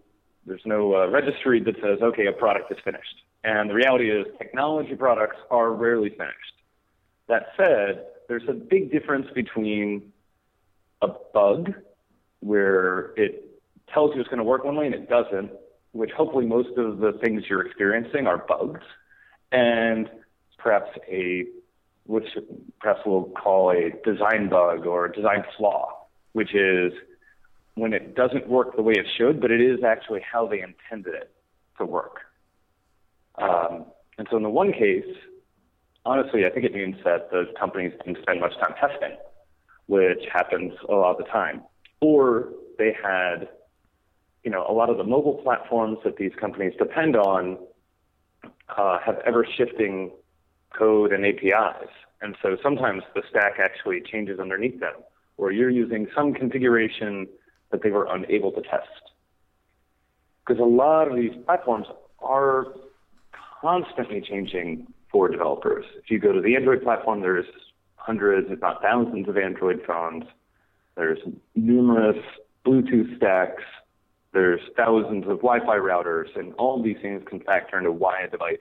[0.47, 3.23] there's no uh, registry that says, okay, a product is finished.
[3.45, 6.55] And the reality is, technology products are rarely finished.
[7.29, 10.13] That said, there's a big difference between
[11.03, 11.73] a bug,
[12.41, 15.51] where it tells you it's going to work one way and it doesn't,
[15.93, 18.81] which hopefully most of the things you're experiencing are bugs,
[19.53, 20.11] and
[20.59, 21.45] perhaps a
[22.07, 22.27] which
[22.81, 26.93] perhaps we'll call a design bug or a design flaw, which is
[27.75, 31.15] when it doesn't work the way it should, but it is actually how they intended
[31.15, 31.33] it
[31.79, 32.21] to work.
[33.37, 35.05] Um, and so in the one case,
[36.05, 39.17] honestly, I think it means that those companies didn't spend much time testing,
[39.87, 41.63] which happens a lot of the time.
[42.01, 43.49] Or they had,
[44.45, 47.59] you know, a lot of the mobile platforms that these companies depend on
[48.77, 50.13] uh, have ever shifting
[50.77, 51.91] code and APIs.
[52.21, 54.95] And so sometimes the stack actually changes underneath them,
[55.37, 57.27] or you're using some configuration
[57.75, 58.87] that they were unable to test.
[60.47, 61.89] Because a lot of these platforms
[62.21, 62.69] are
[63.61, 65.85] constantly changing for developers.
[65.97, 67.47] If you go to the Android platform, there's
[67.97, 70.23] hundreds, if not thousands, of Android phones.
[70.95, 71.19] There's
[71.57, 72.25] numerous
[72.65, 73.65] Bluetooth stacks.
[74.33, 78.59] There's thousands of Wi-Fi routers, and all these things can factor into why a device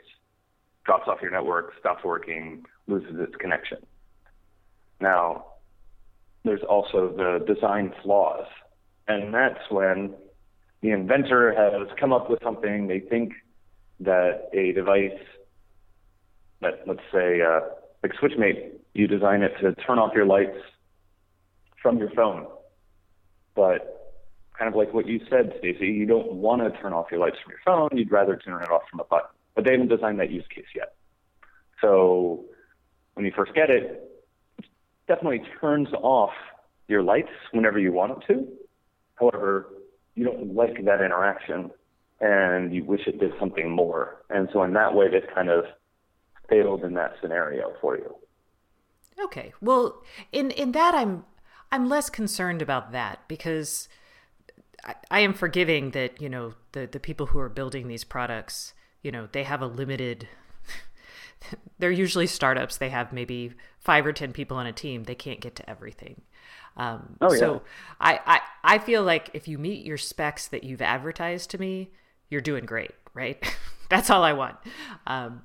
[0.85, 3.77] drops off your network, stops working, loses its connection.
[4.99, 5.45] Now,
[6.43, 8.47] there's also the design flaws
[9.07, 10.13] and that's when
[10.81, 13.33] the inventor has come up with something they think
[13.99, 15.19] that a device
[16.61, 17.61] that, let's say, uh,
[18.01, 20.57] like SwitchMate, you design it to turn off your lights
[21.81, 22.47] from your phone.
[23.55, 24.21] But
[24.57, 27.37] kind of like what you said, Stacey, you don't want to turn off your lights
[27.43, 27.89] from your phone.
[27.97, 29.29] You'd rather turn it off from a button.
[29.55, 30.95] But they haven't designed that use case yet.
[31.81, 32.45] So
[33.13, 34.09] when you first get it,
[34.57, 34.65] it
[35.07, 36.31] definitely turns off
[36.87, 38.47] your lights whenever you want it to.
[39.31, 39.67] However,
[40.15, 41.71] you don't like that interaction
[42.19, 44.23] and you wish it did something more.
[44.29, 45.65] And so in that way, this kind of
[46.49, 48.15] failed in that scenario for you.
[49.19, 49.53] Okay.
[49.61, 51.25] Well, in in that I'm
[51.71, 53.87] I'm less concerned about that because
[54.83, 58.73] I, I am forgiving that, you know, the the people who are building these products,
[59.01, 60.27] you know, they have a limited
[61.79, 62.77] they're usually startups.
[62.77, 65.03] They have maybe five or 10 people on a team.
[65.03, 66.21] They can't get to everything.
[66.77, 67.39] Um, oh, yeah.
[67.39, 67.61] So
[67.99, 71.91] I, I, I feel like if you meet your specs that you've advertised to me,
[72.29, 73.43] you're doing great, right?
[73.89, 74.57] That's all I want.
[75.05, 75.43] Um,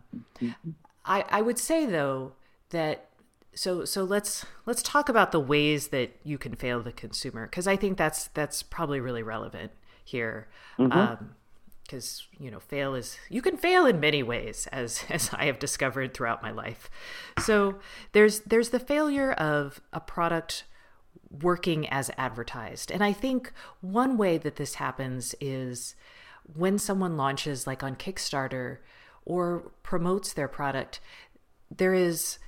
[1.05, 2.33] I, I would say though
[2.71, 3.09] that
[3.55, 7.67] so so let's let's talk about the ways that you can fail the consumer because
[7.67, 9.73] I think that's that's probably really relevant
[10.05, 10.49] here.
[10.79, 10.93] Mm-hmm.
[10.93, 11.35] Um,
[11.83, 15.59] because you know fail is you can fail in many ways as as i have
[15.59, 16.91] discovered throughout my life
[17.43, 17.77] so
[18.13, 20.65] there's there's the failure of a product
[21.31, 22.91] working as advertised.
[22.91, 25.95] And I think one way that this happens is
[26.55, 28.79] when someone launches, like on Kickstarter,
[29.25, 31.01] or promotes their product,
[31.71, 32.39] there is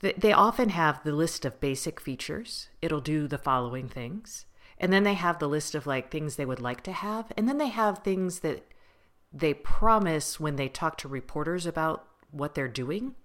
[0.00, 2.68] they often have the list of basic features.
[2.80, 4.46] It'll do the following things.
[4.78, 7.32] And then they have the list of like things they would like to have.
[7.36, 8.64] And then they have things that
[9.32, 13.16] they promise when they talk to reporters about what they're doing.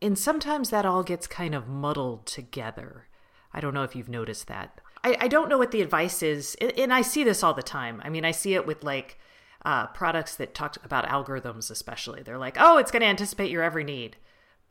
[0.00, 3.06] And sometimes that all gets kind of muddled together.
[3.52, 4.80] I don't know if you've noticed that.
[5.04, 6.56] I, I don't know what the advice is.
[6.78, 8.00] And I see this all the time.
[8.04, 9.18] I mean, I see it with like
[9.64, 12.22] uh, products that talk about algorithms, especially.
[12.22, 14.16] They're like, oh, it's going to anticipate your every need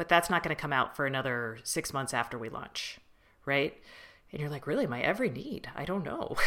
[0.01, 2.97] but that's not going to come out for another six months after we launch,
[3.45, 3.75] right?
[4.31, 5.69] And you're like, really, my every need?
[5.75, 6.37] I don't know.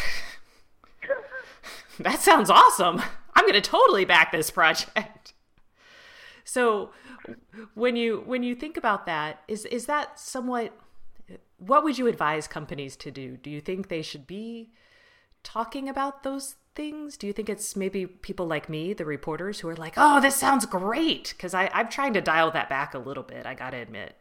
[1.99, 3.01] that sounds awesome.
[3.33, 5.31] I'm going to totally back this project.
[6.47, 6.91] So
[7.73, 10.77] when you when you think about that, is is that somewhat
[11.57, 13.37] what would you advise companies to do?
[13.37, 14.71] Do you think they should be
[15.43, 17.17] talking about those things?
[17.17, 20.35] Do you think it's maybe people like me, the reporters, who are like, oh, this
[20.35, 21.33] sounds great?
[21.35, 24.15] Because I'm trying to dial that back a little bit, I got to admit.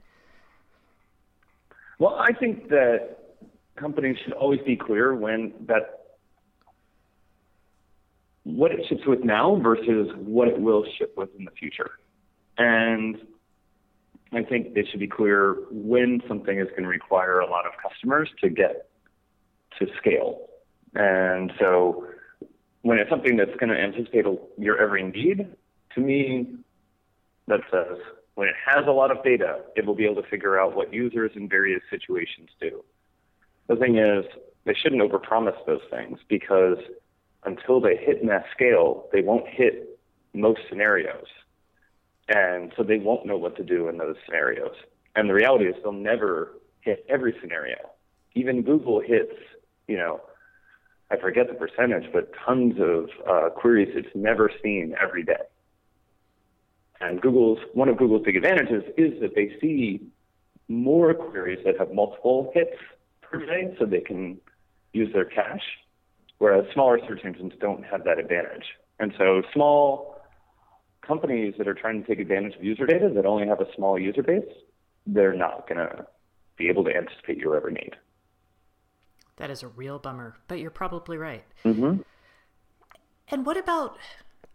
[1.98, 3.18] Well, I think that
[3.76, 6.00] companies should always be clear when that
[8.44, 11.92] what it ships with now versus what it will ship with in the future.
[12.58, 13.16] And
[14.36, 17.72] I think they should be clear when something is going to require a lot of
[17.82, 18.90] customers to get
[19.78, 20.48] to scale.
[20.94, 22.06] And so
[22.82, 24.24] when it's something that's going to anticipate
[24.58, 25.48] your every need,
[25.94, 26.54] to me,
[27.46, 27.98] that says
[28.34, 30.92] when it has a lot of data, it will be able to figure out what
[30.92, 32.84] users in various situations do.
[33.68, 34.24] The thing is,
[34.64, 36.78] they shouldn't overpromise those things because
[37.44, 39.98] until they hit mass scale, they won't hit
[40.32, 41.26] most scenarios.
[42.28, 44.74] And so they won't know what to do in those scenarios.
[45.14, 47.76] And the reality is they'll never hit every scenario.
[48.34, 49.34] Even Google hits,
[49.86, 50.20] you know,
[51.10, 55.34] I forget the percentage, but tons of uh, queries it's never seen every day.
[57.00, 60.00] And Google's one of Google's big advantages is that they see
[60.68, 62.76] more queries that have multiple hits
[63.20, 64.38] per day, so they can
[64.92, 65.60] use their cache,
[66.38, 68.64] whereas smaller search engines don't have that advantage.
[68.98, 70.13] And so small
[71.06, 73.98] companies that are trying to take advantage of user data that only have a small
[73.98, 74.44] user base,
[75.06, 76.06] they're not going to
[76.56, 77.96] be able to anticipate your every need.
[79.36, 81.44] That is a real bummer, but you're probably right.
[81.64, 82.02] Mm-hmm.
[83.28, 83.98] And what about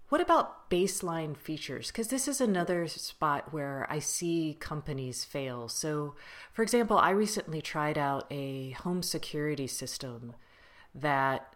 [0.10, 1.88] what about baseline features?
[1.88, 5.70] Because this is another spot where I see companies fail.
[5.70, 6.16] So,
[6.52, 10.34] for example, I recently tried out a home security system
[10.96, 11.54] that,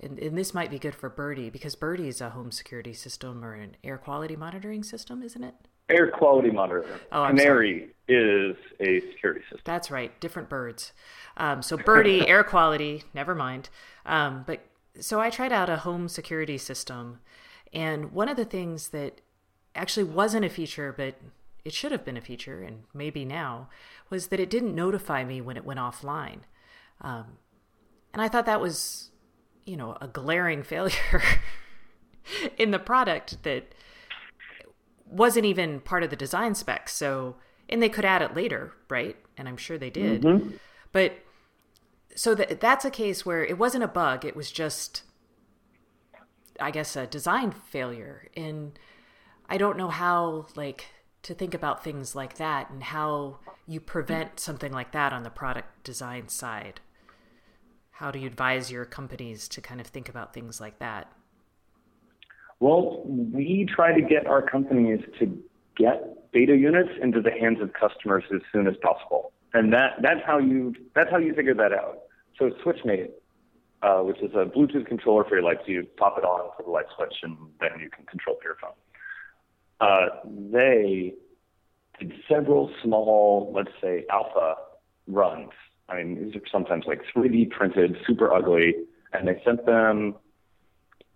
[0.00, 3.44] and, and this might be good for Birdi because Birdi is a home security system
[3.44, 5.54] or an air quality monitoring system, isn't it?
[5.88, 6.84] Air quality monitor.
[7.12, 9.60] Oh, I'm Canary is a security system.
[9.64, 10.18] That's right.
[10.20, 10.92] Different birds.
[11.36, 13.68] Um, so birdie, air quality, never mind.
[14.06, 14.60] Um, but
[14.98, 17.20] so I tried out a home security system,
[17.72, 19.20] and one of the things that
[19.74, 21.16] actually wasn't a feature, but
[21.64, 23.68] it should have been a feature, and maybe now,
[24.08, 26.40] was that it didn't notify me when it went offline.
[27.00, 27.38] Um,
[28.12, 29.09] and I thought that was,
[29.64, 31.22] you know, a glaring failure
[32.58, 33.74] in the product that
[35.06, 36.92] wasn't even part of the design specs.
[36.94, 37.36] So,
[37.68, 39.16] and they could add it later, right?
[39.36, 40.22] And I'm sure they did.
[40.22, 40.56] Mm-hmm.
[40.92, 41.18] But
[42.14, 45.02] so that that's a case where it wasn't a bug; it was just,
[46.60, 48.28] I guess, a design failure.
[48.36, 48.78] And
[49.48, 50.86] I don't know how like
[51.22, 55.30] to think about things like that and how you prevent something like that on the
[55.30, 56.80] product design side.
[58.00, 61.12] How do you advise your companies to kind of think about things like that?
[62.58, 65.38] Well, we try to get our companies to
[65.76, 70.22] get beta units into the hands of customers as soon as possible, and that that's
[70.24, 71.98] how you that's how you figure that out.
[72.38, 73.10] So SwitchMate,
[73.82, 76.70] uh, which is a Bluetooth controller for your lights, you pop it on for the
[76.70, 78.72] light switch, and then you can control your phone.
[79.78, 80.06] Uh,
[80.50, 81.12] they
[81.98, 84.54] did several small, let's say, alpha
[85.06, 85.50] runs.
[85.90, 88.74] I mean, these are sometimes like 3D printed, super ugly,
[89.12, 90.14] and they sent them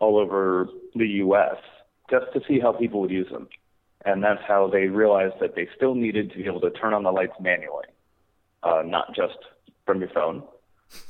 [0.00, 1.56] all over the U.S.
[2.10, 3.48] just to see how people would use them.
[4.04, 7.04] And that's how they realized that they still needed to be able to turn on
[7.04, 7.86] the lights manually,
[8.62, 9.38] uh, not just
[9.86, 10.42] from your phone.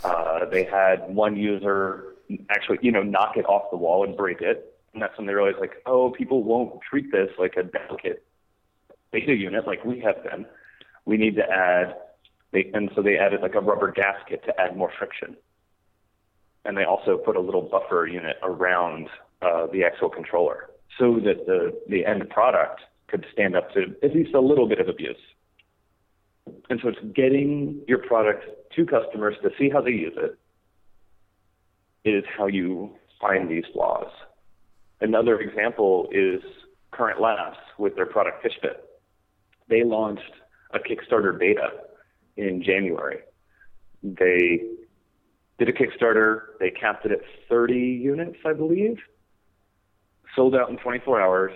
[0.04, 2.14] Uh, they had one user
[2.50, 4.76] actually, you know, knock it off the wall and break it.
[4.92, 8.24] And that's when they realized, like, oh, people won't treat this like a delicate
[9.10, 10.46] beta unit like we have been.
[11.04, 11.96] We need to add,
[12.54, 15.36] they, and so they added like a rubber gasket to add more friction
[16.64, 19.08] and they also put a little buffer unit around
[19.42, 24.14] uh, the actual controller so that the, the end product could stand up to at
[24.14, 25.16] least a little bit of abuse.
[26.70, 28.44] And so it's getting your product
[28.76, 30.38] to customers to see how they use it
[32.08, 34.10] is how you find these flaws.
[35.00, 36.42] Another example is
[36.90, 38.76] Current Labs with their product FishBit.
[39.68, 40.22] They launched
[40.72, 41.70] a Kickstarter beta
[42.36, 43.18] in January.
[44.02, 44.62] They
[45.58, 46.40] did a Kickstarter.
[46.60, 48.98] They capped it at 30 units, I believe.
[50.34, 51.52] Sold out in 24 hours,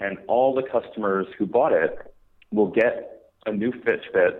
[0.00, 2.14] and all the customers who bought it
[2.52, 4.38] will get a new FishBit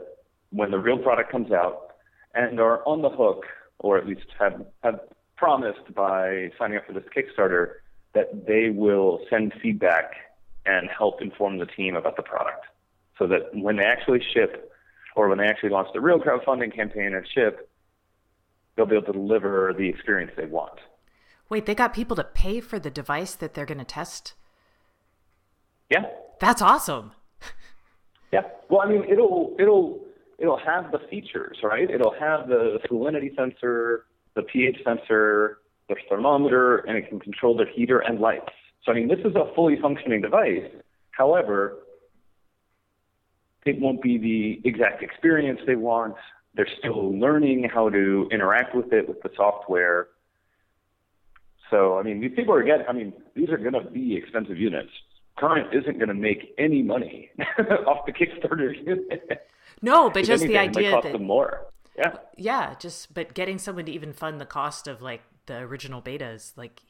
[0.50, 1.92] when the real product comes out,
[2.34, 3.44] and are on the hook,
[3.78, 5.00] or at least have have
[5.36, 7.74] promised by signing up for this Kickstarter
[8.14, 10.12] that they will send feedback
[10.66, 12.66] and help inform the team about the product,
[13.18, 14.67] so that when they actually ship,
[15.18, 17.68] or when they actually launch the real crowdfunding campaign and ship,
[18.76, 20.78] they'll be able to deliver the experience they want.
[21.48, 24.34] Wait, they got people to pay for the device that they're going to test?
[25.90, 26.04] Yeah.
[26.40, 27.12] That's awesome.
[28.30, 28.42] Yeah.
[28.68, 30.00] Well, I mean, it'll it'll
[30.38, 31.88] it'll have the features, right?
[31.88, 34.04] It'll have the salinity sensor,
[34.36, 38.52] the pH sensor, the thermometer, and it can control the heater and lights.
[38.84, 40.70] So I mean, this is a fully functioning device.
[41.12, 41.78] However,
[43.66, 46.14] it won't be the exact experience they want.
[46.54, 50.08] They're still learning how to interact with it with the software.
[51.70, 52.86] So I mean, these people are getting.
[52.86, 54.90] I mean, these are going to be expensive units.
[55.36, 57.30] Current isn't going to make any money
[57.86, 59.46] off the Kickstarter unit.
[59.82, 61.66] No, but If just the anything, it idea cost that them more.
[61.96, 62.14] Yeah.
[62.36, 66.52] yeah, just but getting someone to even fund the cost of like the original betas,
[66.56, 66.80] like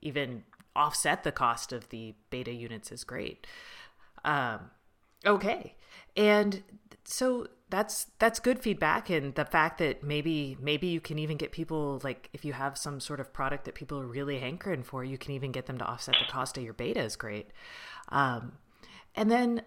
[0.00, 0.44] even
[0.76, 3.46] offset the cost of the beta units is great.
[4.24, 4.70] Um,
[5.26, 5.74] okay,
[6.16, 6.62] and
[7.04, 11.52] so that's that's good feedback, and the fact that maybe maybe you can even get
[11.52, 15.04] people like if you have some sort of product that people are really hankering for,
[15.04, 17.50] you can even get them to offset the cost of your beta is great.
[18.08, 18.52] Um,
[19.14, 19.62] and then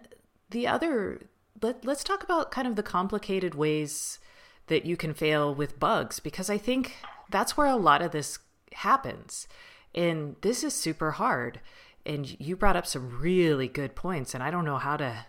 [0.50, 1.22] the other
[1.62, 4.18] let, let's talk about kind of the complicated ways
[4.66, 6.96] that you can fail with bugs because I think
[7.30, 8.38] that's where a lot of this
[8.72, 9.46] happens.
[9.94, 11.60] And this is super hard.
[12.06, 15.26] And you brought up some really good points and I don't know how to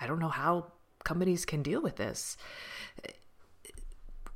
[0.00, 0.72] I don't know how
[1.04, 2.36] companies can deal with this.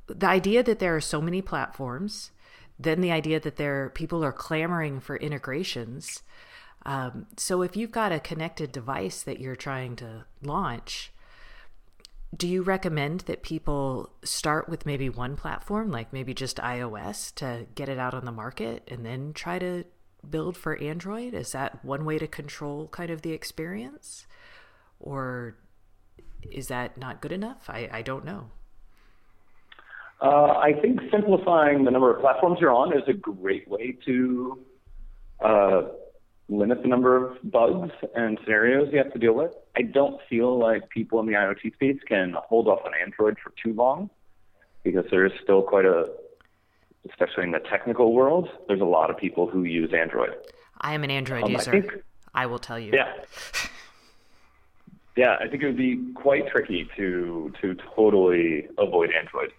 [0.07, 2.31] The idea that there are so many platforms,
[2.79, 6.21] then the idea that there people are clamoring for integrations.
[6.85, 11.11] Um, so if you've got a connected device that you're trying to launch,
[12.35, 17.67] do you recommend that people start with maybe one platform, like maybe just iOS, to
[17.75, 19.85] get it out on the market and then try to
[20.27, 21.33] build for Android?
[21.33, 24.25] Is that one way to control kind of the experience?
[25.03, 25.55] Or
[26.49, 27.69] is that not good enough?
[27.69, 28.49] I, I don't know.
[30.21, 34.57] Uh, I think simplifying the number of platforms you're on is a great way to
[35.43, 35.81] uh,
[36.47, 39.51] limit the number of bugs and scenarios you have to deal with.
[39.75, 43.51] I don't feel like people in the IoT space can hold off on Android for
[43.61, 44.09] too long
[44.83, 46.05] because there is still quite a,
[47.09, 50.31] especially in the technical world, there's a lot of people who use Android.
[50.79, 51.71] I am an Android Um, I user.
[51.71, 51.91] think-
[52.33, 52.91] I will tell you.
[52.93, 53.11] Yeah.
[55.15, 59.53] Yeah, I think it would be quite tricky to to totally avoid Android.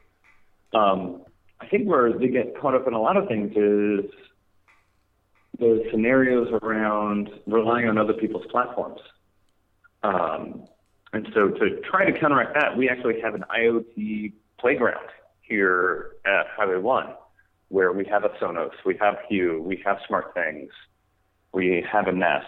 [0.72, 1.22] Um,
[1.60, 4.10] I think where they get caught up in a lot of things is
[5.58, 9.00] the scenarios around relying on other people's platforms.
[10.02, 10.66] Um,
[11.12, 15.08] and so to try to counteract that, we actually have an IoT playground
[15.40, 17.14] here at Highway One,
[17.68, 20.70] where we have a Sonos, we have Hue, we have Smart Things,
[21.52, 22.46] we have a Nest,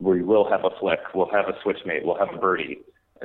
[0.00, 2.78] we will have a Flic, we'll have a SwitchMate, we'll have a Birdi,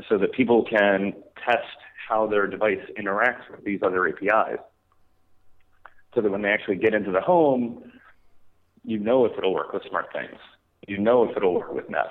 [0.08, 1.78] so that people can test
[2.08, 4.60] how their device interacts with these other APIs,
[6.14, 7.92] so that when they actually get into the home,
[8.84, 10.40] you know if it'll work with Smart Things,
[10.88, 12.10] you know if it'll work with Nest,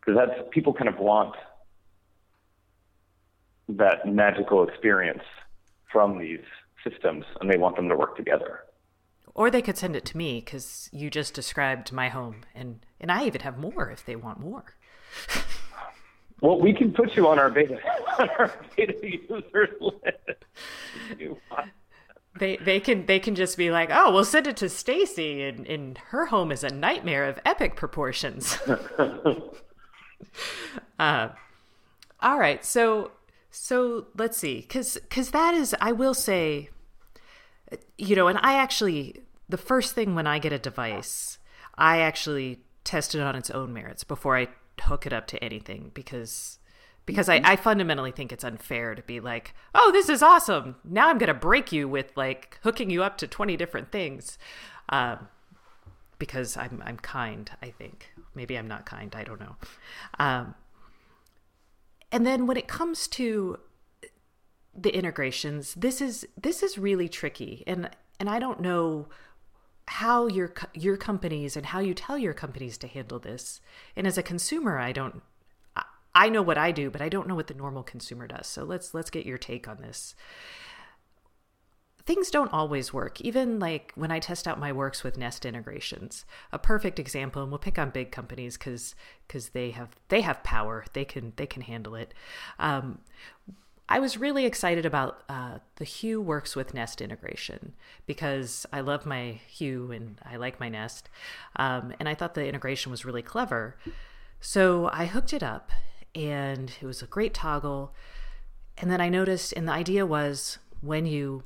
[0.00, 1.34] because that's people kind of want
[3.68, 5.22] that magical experience
[5.92, 6.44] from these
[6.88, 8.60] systems, and they want them to work together.
[9.38, 13.12] Or they could send it to me because you just described my home, and and
[13.12, 14.74] I even have more if they want more.
[16.40, 17.78] Well, we can put you on our beta
[18.18, 20.44] on our beta user list.
[21.12, 21.70] if you want.
[22.36, 25.64] They they can they can just be like, oh, we'll send it to Stacey, and
[25.68, 28.58] and her home is a nightmare of epic proportions.
[30.98, 31.28] uh,
[32.20, 33.12] all right, so
[33.52, 36.70] so let's see, because because that is, I will say,
[37.96, 41.38] you know, and I actually the first thing when I get a device,
[41.76, 44.48] I actually test it on its own merits before I
[44.80, 46.58] hook it up to anything because
[47.06, 50.76] because I, I fundamentally think it's unfair to be like, oh, this is awesome.
[50.84, 54.36] Now I'm going to break you with like hooking you up to 20 different things.
[54.90, 55.28] Um,
[56.18, 58.12] because I'm, I'm kind, I think.
[58.34, 59.14] Maybe I'm not kind.
[59.16, 59.56] I don't know.
[60.18, 60.54] Um,
[62.10, 63.58] and then when it comes to
[64.76, 67.90] the integrations, this is this is really tricky, and
[68.20, 69.08] and I don't know
[69.88, 73.60] how your your companies and how you tell your companies to handle this.
[73.96, 75.22] And as a consumer, I don't
[76.18, 78.48] I know what I do, but I don't know what the normal consumer does.
[78.48, 80.16] So let's let's get your take on this.
[82.06, 83.20] Things don't always work.
[83.20, 87.52] Even like when I test out my works with Nest integrations, a perfect example, and
[87.52, 90.84] we'll pick on big companies because because they have they have power.
[90.92, 92.14] They can they can handle it.
[92.58, 92.98] Um,
[93.90, 97.72] I was really excited about uh, the Hue works with Nest integration
[98.06, 101.08] because I love my Hue and I like my Nest.
[101.56, 103.76] Um, and I thought the integration was really clever.
[104.40, 105.70] So I hooked it up
[106.14, 107.94] and it was a great toggle.
[108.76, 111.42] And then I noticed, and the idea was when you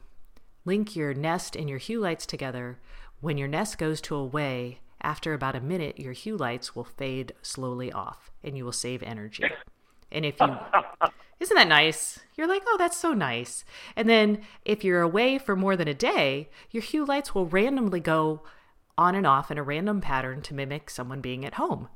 [0.64, 2.78] link your Nest and your Hue lights together,
[3.20, 7.32] when your Nest goes to away, after about a minute, your Hue lights will fade
[7.40, 9.44] slowly off and you will save energy.
[10.12, 10.56] And if you
[11.40, 12.20] isn't that nice?
[12.36, 13.64] You're like, oh, that's so nice.
[13.96, 18.00] And then if you're away for more than a day, your hue lights will randomly
[18.00, 18.42] go
[18.96, 21.88] on and off in a random pattern to mimic someone being at home.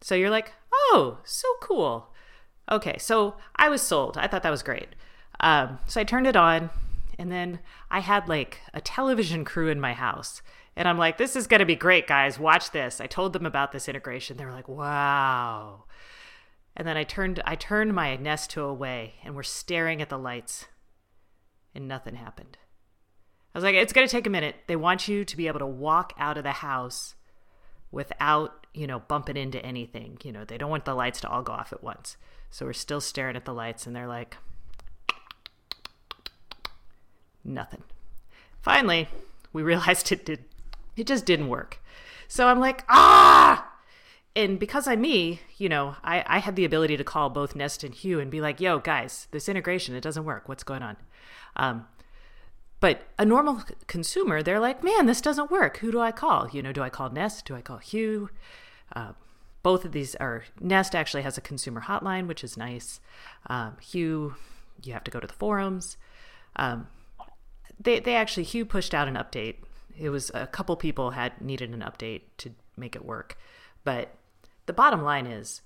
[0.00, 2.12] So you're like, oh, so cool.
[2.70, 4.16] Okay, so I was sold.
[4.16, 4.88] I thought that was great.
[5.40, 6.70] Um, so I turned it on,
[7.18, 10.42] and then I had like a television crew in my house.
[10.76, 12.38] And I'm like, this is going to be great, guys.
[12.38, 13.00] Watch this.
[13.00, 14.36] I told them about this integration.
[14.36, 15.84] They were like, wow.
[16.76, 20.18] And then I turned I turned my Nest to away and we're staring at the
[20.18, 20.66] lights
[21.74, 22.58] and nothing happened.
[23.54, 24.56] I was like, it's gonna take a minute.
[24.66, 27.14] They want you to be able to walk out of the house
[27.90, 30.18] without, you know, bumping into anything.
[30.22, 32.18] You know, they don't want the lights to all go off at once.
[32.50, 34.36] So we're still staring at the lights and they're like
[37.42, 37.84] nothing.
[38.60, 39.08] Finally,
[39.54, 40.44] we realized it did
[40.94, 41.80] it just didn't work.
[42.28, 43.72] So I'm like, ah
[44.36, 47.82] and because I'm me, you know, I, I had the ability to call both Nest
[47.82, 50.46] and Hue and be like, yo, guys, this integration, it doesn't work.
[50.46, 50.98] What's going on?
[51.56, 51.86] Um,
[52.78, 55.78] but a normal consumer, they're like, man, this doesn't work.
[55.78, 56.50] Who do I call?
[56.50, 57.46] You know, do I call Nest?
[57.46, 58.28] Do I call Hue?
[58.94, 59.12] Uh,
[59.62, 63.00] both of these are, Nest actually has a consumer hotline, which is nice.
[63.46, 64.34] Um, Hue,
[64.84, 65.96] you have to go to the forums.
[66.56, 66.88] Um,
[67.80, 69.56] they, they actually, Hue pushed out an update.
[69.98, 73.38] It was a couple people had needed an update to make it work.
[73.82, 74.14] But
[74.66, 75.62] the bottom line is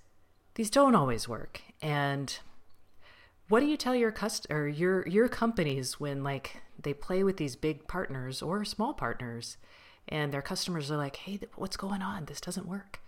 [0.55, 1.63] these don't always work.
[1.83, 2.39] And
[3.49, 7.37] what do you tell your cust or your your companies when like they play with
[7.37, 9.57] these big partners or small partners
[10.09, 12.27] and their customers are like, "Hey, what's going on?
[12.27, 13.01] This doesn't work."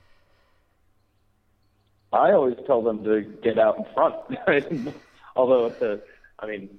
[2.12, 4.94] I always tell them to get out in front.
[5.36, 6.02] Although the,
[6.38, 6.78] I mean,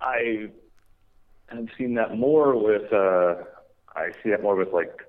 [0.00, 0.48] I
[1.48, 2.92] have seen that more with.
[2.92, 3.44] Uh,
[3.94, 5.02] I see that more with like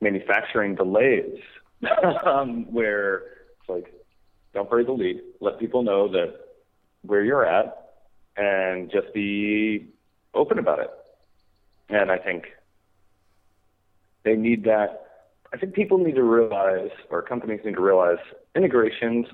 [0.00, 1.38] manufacturing delays
[2.26, 3.16] um, where
[3.60, 3.92] it's like,
[4.52, 5.20] don't bury the lead.
[5.40, 6.34] Let people know that
[7.02, 7.92] where you're at,
[8.36, 9.88] and just be
[10.34, 10.90] open about it.
[11.88, 12.44] And I think
[14.24, 15.06] they need that.
[15.52, 18.18] I think people need to realize, or companies need to realize,
[18.54, 19.26] integrations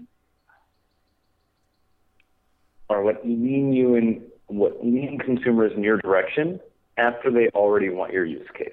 [2.89, 6.61] are what lean you in, what lean consumers in your direction
[6.97, 8.71] after they already want your use case.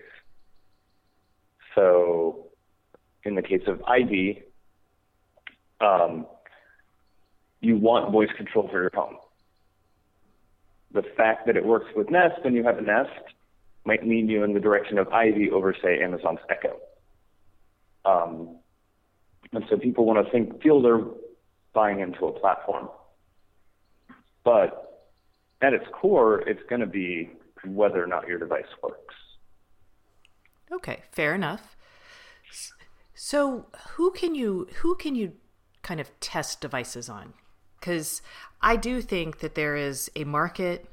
[1.76, 2.48] So
[3.24, 4.44] in the case of ivee,
[5.82, 6.26] um,
[7.62, 9.16] you want voice control for your phone.
[10.92, 13.10] The fact that it works with Nest and you have a Nest
[13.86, 16.78] might lead you in the direction of ivee over, say, Amazon's Echo.
[18.06, 18.60] Um,
[19.52, 21.02] and so people want to think, feel they're
[21.74, 22.90] buying into a platform.
[24.44, 25.08] But
[25.62, 27.32] at its core, it's going to be
[27.66, 29.16] whether or not your device works.
[30.72, 31.73] Okay, fair enough.
[33.26, 35.32] So who can you who can you
[35.82, 37.34] kind of test devices on?
[37.80, 38.22] Because
[38.62, 40.90] I do think that there is a market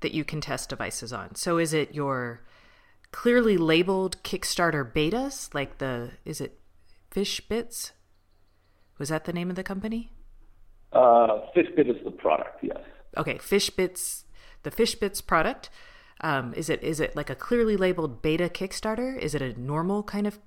[0.00, 1.36] that you can test devices on.
[1.36, 2.42] So is it your
[3.12, 6.60] clearly labeled Kickstarter betas, like the is it
[7.10, 7.92] FishBits?
[8.98, 10.10] Was that the name of the company?
[10.92, 12.62] Uh, FishBit is the product.
[12.62, 12.76] Yes.
[13.16, 14.24] Okay, FishBits,
[14.64, 15.70] the FishBits product.
[16.20, 19.18] Um, is it is it like a clearly labeled beta Kickstarter?
[19.18, 20.38] Is it a normal kind of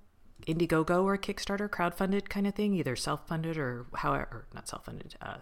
[0.47, 5.37] Indiegogo or Kickstarter crowdfunded kind of thing, either self-funded or however, not self-funded, uh,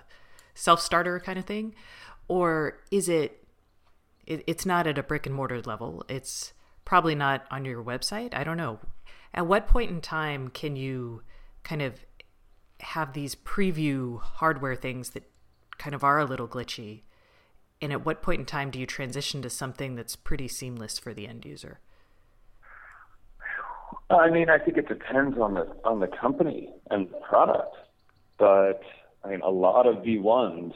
[0.56, 1.76] self-starter kind of thing,
[2.28, 3.46] or is it,
[4.26, 4.44] it?
[4.48, 6.04] It's not at a brick and mortar level.
[6.10, 6.54] It's
[6.86, 8.34] probably not on your website.
[8.34, 8.80] I don't know.
[9.34, 11.22] At what point in time can you
[11.64, 12.06] kind of
[12.80, 15.30] have these preview hardware things that
[15.78, 17.04] kind of are a little glitchy?
[17.82, 21.14] And at what point in time do you transition to something that's pretty seamless for
[21.14, 21.80] the end user?
[24.10, 27.76] I mean, I think it depends on the on the company and the product,
[28.38, 28.82] but
[29.24, 30.74] I mean, a lot of V1s,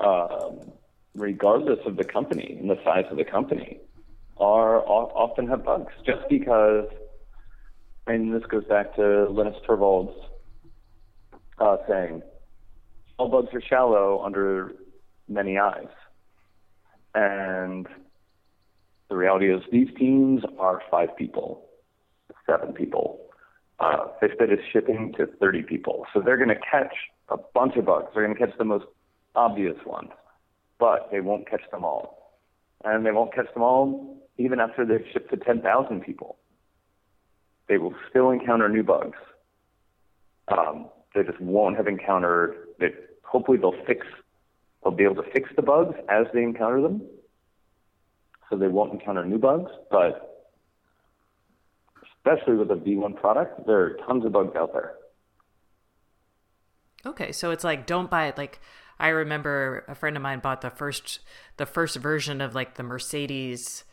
[0.00, 0.72] um,
[1.14, 3.80] regardless of the company and the size of the company,
[4.38, 6.88] are often have bugs just because.
[8.06, 10.14] Mean, this goes back to Linus Torvalds'
[11.58, 12.22] uh, saying
[13.18, 14.72] all bugs are shallow under
[15.28, 15.88] many eyes.
[17.14, 17.86] And
[19.08, 21.67] the reality is these teams are five people,
[22.48, 23.20] seven people.
[23.78, 26.04] Uh, FishBit is shipping to 30 people.
[26.12, 26.94] So they're going to catch
[27.28, 28.08] a bunch of bugs.
[28.14, 28.86] They're going to catch the most
[29.36, 30.10] obvious ones,
[30.78, 32.40] but they won't catch them all.
[32.84, 36.36] And they won't catch them all even after they've shipped to 10,000 people.
[37.68, 39.18] They will still encounter new bugs.
[40.48, 42.92] Um, they just won't have encountered that.
[43.22, 44.06] Hopefully, they'll fix.
[44.82, 47.02] They'll be able to fix the bugs as they encounter them,
[48.48, 49.70] so they won't encounter new bugs.
[49.90, 50.37] But
[52.18, 54.94] especially with a V1 product, there are tons of bugs out there.
[57.06, 58.36] Okay, so it's like don't buy it.
[58.36, 58.60] Like
[58.98, 61.20] I remember a friend of mine bought the first
[61.56, 63.84] the first version of like the Mercedes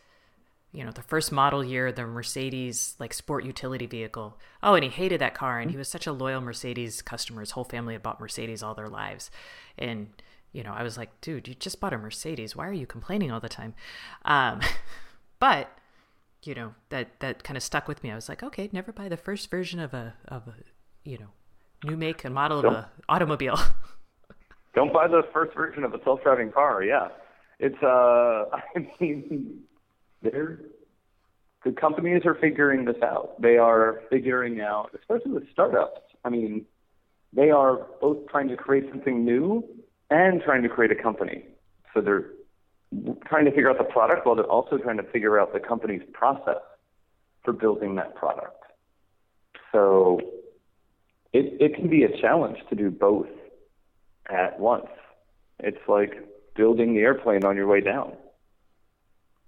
[0.76, 4.38] you know, the first model year, the Mercedes like sport utility vehicle.
[4.62, 7.40] Oh, and he hated that car and he was such a loyal Mercedes customer.
[7.40, 9.30] His whole family had bought Mercedes all their lives.
[9.78, 10.08] And,
[10.52, 12.54] you know, I was like, dude, you just bought a Mercedes.
[12.54, 13.74] Why are you complaining all the time?
[14.26, 14.60] Um,
[15.38, 15.70] but,
[16.46, 18.10] you know, that, that kind of stuck with me.
[18.10, 20.54] I was like, okay, never buy the first version of a, of a,
[21.04, 21.28] you know,
[21.84, 23.58] new make and model don't, of a automobile.
[24.74, 26.82] don't buy the first version of a self-driving car.
[26.82, 27.08] Yeah.
[27.58, 27.86] It's, uh,
[28.76, 29.62] I mean,
[30.22, 30.60] they're
[31.66, 33.42] the companies are figuring this out.
[33.42, 36.00] They are figuring out, especially with startups.
[36.24, 36.64] I mean,
[37.32, 39.64] they are both trying to create something new
[40.08, 41.44] and trying to create a company.
[41.92, 42.26] So they're
[43.26, 46.02] trying to figure out the product while they're also trying to figure out the company's
[46.12, 46.62] process
[47.44, 48.62] for building that product.
[49.72, 50.20] So
[51.32, 53.28] it, it can be a challenge to do both
[54.30, 54.86] at once.
[55.58, 56.12] It's like
[56.54, 58.14] building the airplane on your way down.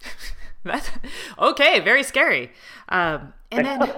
[0.63, 0.89] That's
[1.39, 1.79] okay.
[1.79, 2.51] Very scary.
[2.89, 3.81] Um, and then,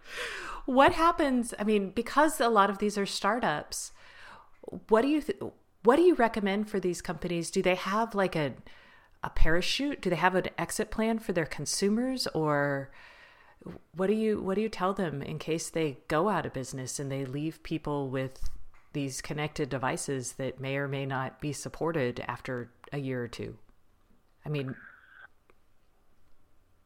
[0.66, 1.54] what happens?
[1.58, 3.92] I mean, because a lot of these are startups,
[4.88, 5.40] what do you th-
[5.84, 7.50] what do you recommend for these companies?
[7.50, 8.54] Do they have like a
[9.22, 10.00] a parachute?
[10.00, 12.90] Do they have an exit plan for their consumers, or
[13.94, 16.98] what do you what do you tell them in case they go out of business
[16.98, 18.48] and they leave people with
[18.92, 23.56] these connected devices that may or may not be supported after a year or two?
[24.46, 24.74] I mean,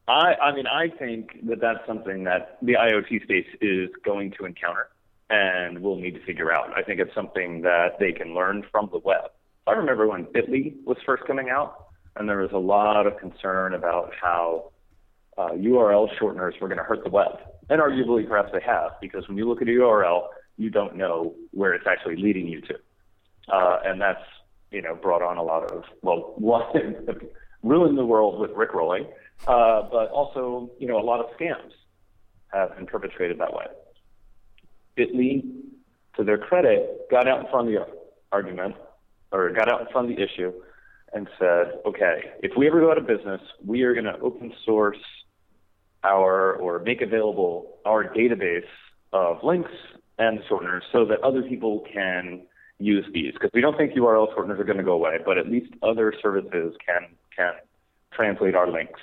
[0.07, 4.45] I, I mean, I think that that's something that the IoT space is going to
[4.45, 4.89] encounter
[5.29, 6.75] and we'll need to figure out.
[6.75, 9.31] I think it's something that they can learn from the web.
[9.65, 13.73] I remember when Bitly was first coming out, and there was a lot of concern
[13.73, 14.71] about how
[15.37, 17.39] uh, URL shorteners were going to hurt the web.
[17.69, 21.33] And arguably, perhaps they have, because when you look at a URL, you don't know
[21.51, 22.75] where it's actually leading you to.
[23.51, 24.23] Uh, and that's,
[24.71, 26.35] you know, brought on a lot of, well,
[27.63, 29.07] ruined the world with Rickrolling
[29.47, 31.71] uh, but also, you know, a lot of scams
[32.53, 33.65] have been perpetrated that way.
[34.97, 35.43] Bitly,
[36.17, 37.85] to their credit, got out in front of the
[38.31, 38.75] argument
[39.31, 40.51] or got out in front of the issue
[41.13, 44.53] and said, okay, if we ever go out of business, we are going to open
[44.65, 44.97] source
[46.03, 48.61] our or make available our database
[49.13, 49.71] of links
[50.19, 52.41] and shorteners so that other people can
[52.79, 55.49] use these because we don't think URL shorteners are going to go away, but at
[55.49, 57.53] least other services can can
[58.11, 58.99] translate our links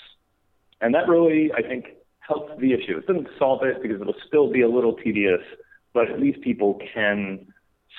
[0.80, 1.86] and that really, I think,
[2.20, 2.98] helps the issue.
[2.98, 5.40] It doesn't solve it because it'll still be a little tedious,
[5.92, 7.46] but at least people can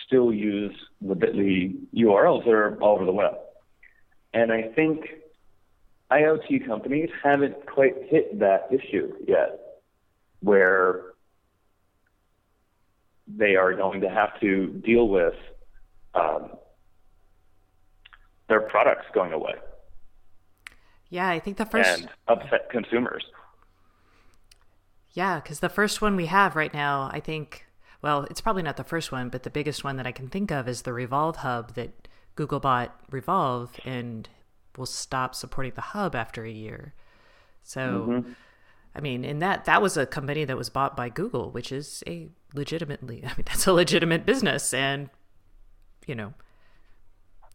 [0.06, 3.34] still use the bit.ly URLs that are all over the web.
[4.34, 5.10] And I think
[6.12, 9.60] IoT companies haven't quite hit that issue yet,
[10.42, 11.14] where
[13.28, 15.36] they are going to have to deal with
[16.14, 16.52] um,
[18.50, 19.56] their products going away.
[21.10, 23.24] Yeah, I think the first and upset consumers.
[25.14, 27.66] Yeah, because the first one we have right now, I think,
[28.02, 30.52] well, it's probably not the first one, but the biggest one that I can think
[30.52, 34.28] of is the Revolv Hub that Google bought Revolv and
[34.78, 36.94] will stop supporting the hub after a year.
[37.64, 38.32] So, mm-hmm.
[38.96, 42.04] I mean, and that that was a company that was bought by Google, which is
[42.08, 45.10] a legitimately, I mean, that's a legitimate business, and
[46.08, 46.34] you know,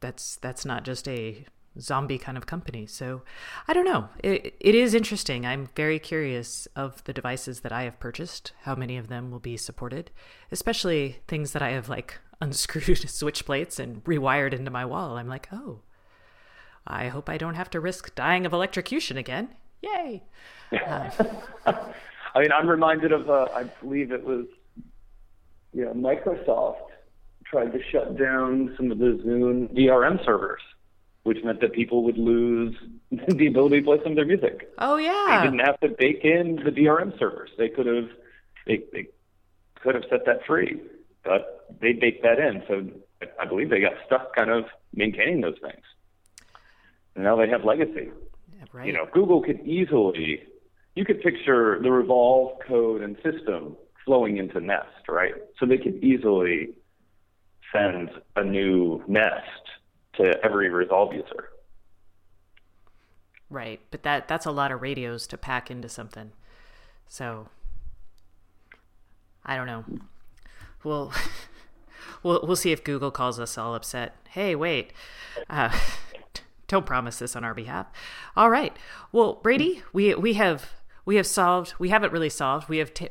[0.01, 1.47] that's that's not just a
[1.81, 2.87] zombie kind of company.
[2.87, 3.23] So
[3.69, 4.09] I don't know.
[4.23, 5.47] It, it is interesting.
[5.47, 9.41] I'm very curious of the devices that I have purchased, how many of them will
[9.41, 10.11] be supported,
[10.51, 15.17] especially things that I have like unscrewed switch plates and rewired into my wall.
[15.17, 15.81] I'm like, oh,
[16.87, 19.49] I hope I don't have to risk dying of electrocution again.
[19.83, 20.23] Yay.
[20.73, 21.11] Uh,
[22.35, 24.47] I mean, I'm reminded of, uh, I believe it was,
[25.73, 26.89] yeah, Microsoft
[27.45, 30.61] tried to shut down some of the Zune DRM servers
[31.27, 32.75] which meant that people would lose
[33.11, 34.71] the ability to play some of their music.
[34.79, 35.41] Oh yeah.
[35.41, 37.51] They didn't have to bake in the DRM servers.
[37.59, 38.09] They could have
[38.67, 39.09] they, they
[39.83, 40.81] could have set that free.
[41.25, 42.63] but they baked that in.
[42.69, 44.65] So I believe they got stuck kind of
[44.95, 45.83] maintaining those things.
[47.15, 48.11] And now they have legacy.
[48.53, 48.87] Yeah, Right.
[48.87, 50.43] You know, Google could easily,
[50.95, 55.35] you could picture the Revolv code and system flowing into Nest, right?
[55.59, 56.75] So they could easily
[57.73, 59.65] send a new Nest
[60.19, 61.51] to every Resolve user.
[63.49, 66.33] Right, but that that's a lot of radios to pack into something.
[67.09, 67.49] So
[69.45, 69.85] I don't know.
[70.83, 71.13] We'll
[72.23, 74.17] we'll we'll see if Google calls us all upset.
[74.31, 74.93] Hey, wait.
[75.49, 75.77] Uh,
[76.67, 77.87] don't promise this on our behalf.
[78.37, 78.77] All right.
[79.13, 80.73] Well, Brady, we we have
[81.05, 81.75] we have solved.
[81.79, 82.69] We haven't really solved.
[82.69, 83.09] We have t-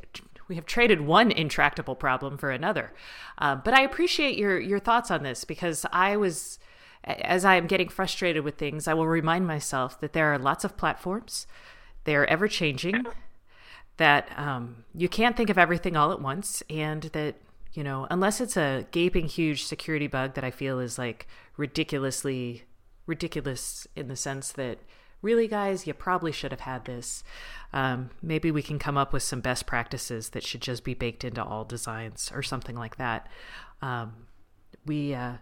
[0.47, 2.93] we have traded one intractable problem for another.
[3.37, 6.59] Uh, but I appreciate your your thoughts on this because I was
[7.05, 10.63] as I am getting frustrated with things, I will remind myself that there are lots
[10.63, 11.47] of platforms.
[12.03, 13.05] They are ever changing.
[13.97, 17.35] That um, you can't think of everything all at once, and that
[17.73, 21.27] you know, unless it's a gaping huge security bug that I feel is like
[21.57, 22.63] ridiculously
[23.05, 24.79] ridiculous in the sense that
[25.21, 27.23] really, guys, you probably should have had this.
[27.73, 31.23] Um, maybe we can come up with some best practices that should just be baked
[31.23, 33.27] into all designs or something like that.
[33.81, 34.27] Um,
[34.85, 35.33] we uh,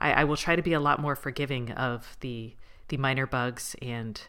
[0.00, 2.54] I, I will try to be a lot more forgiving of the
[2.88, 4.20] the minor bugs and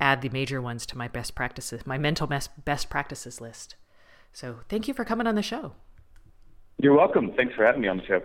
[0.00, 3.76] add the major ones to my best practices, my mental best best practices list.
[4.32, 5.72] So thank you for coming on the show.
[6.78, 7.32] You're welcome.
[7.36, 8.22] Thanks for having me on the show.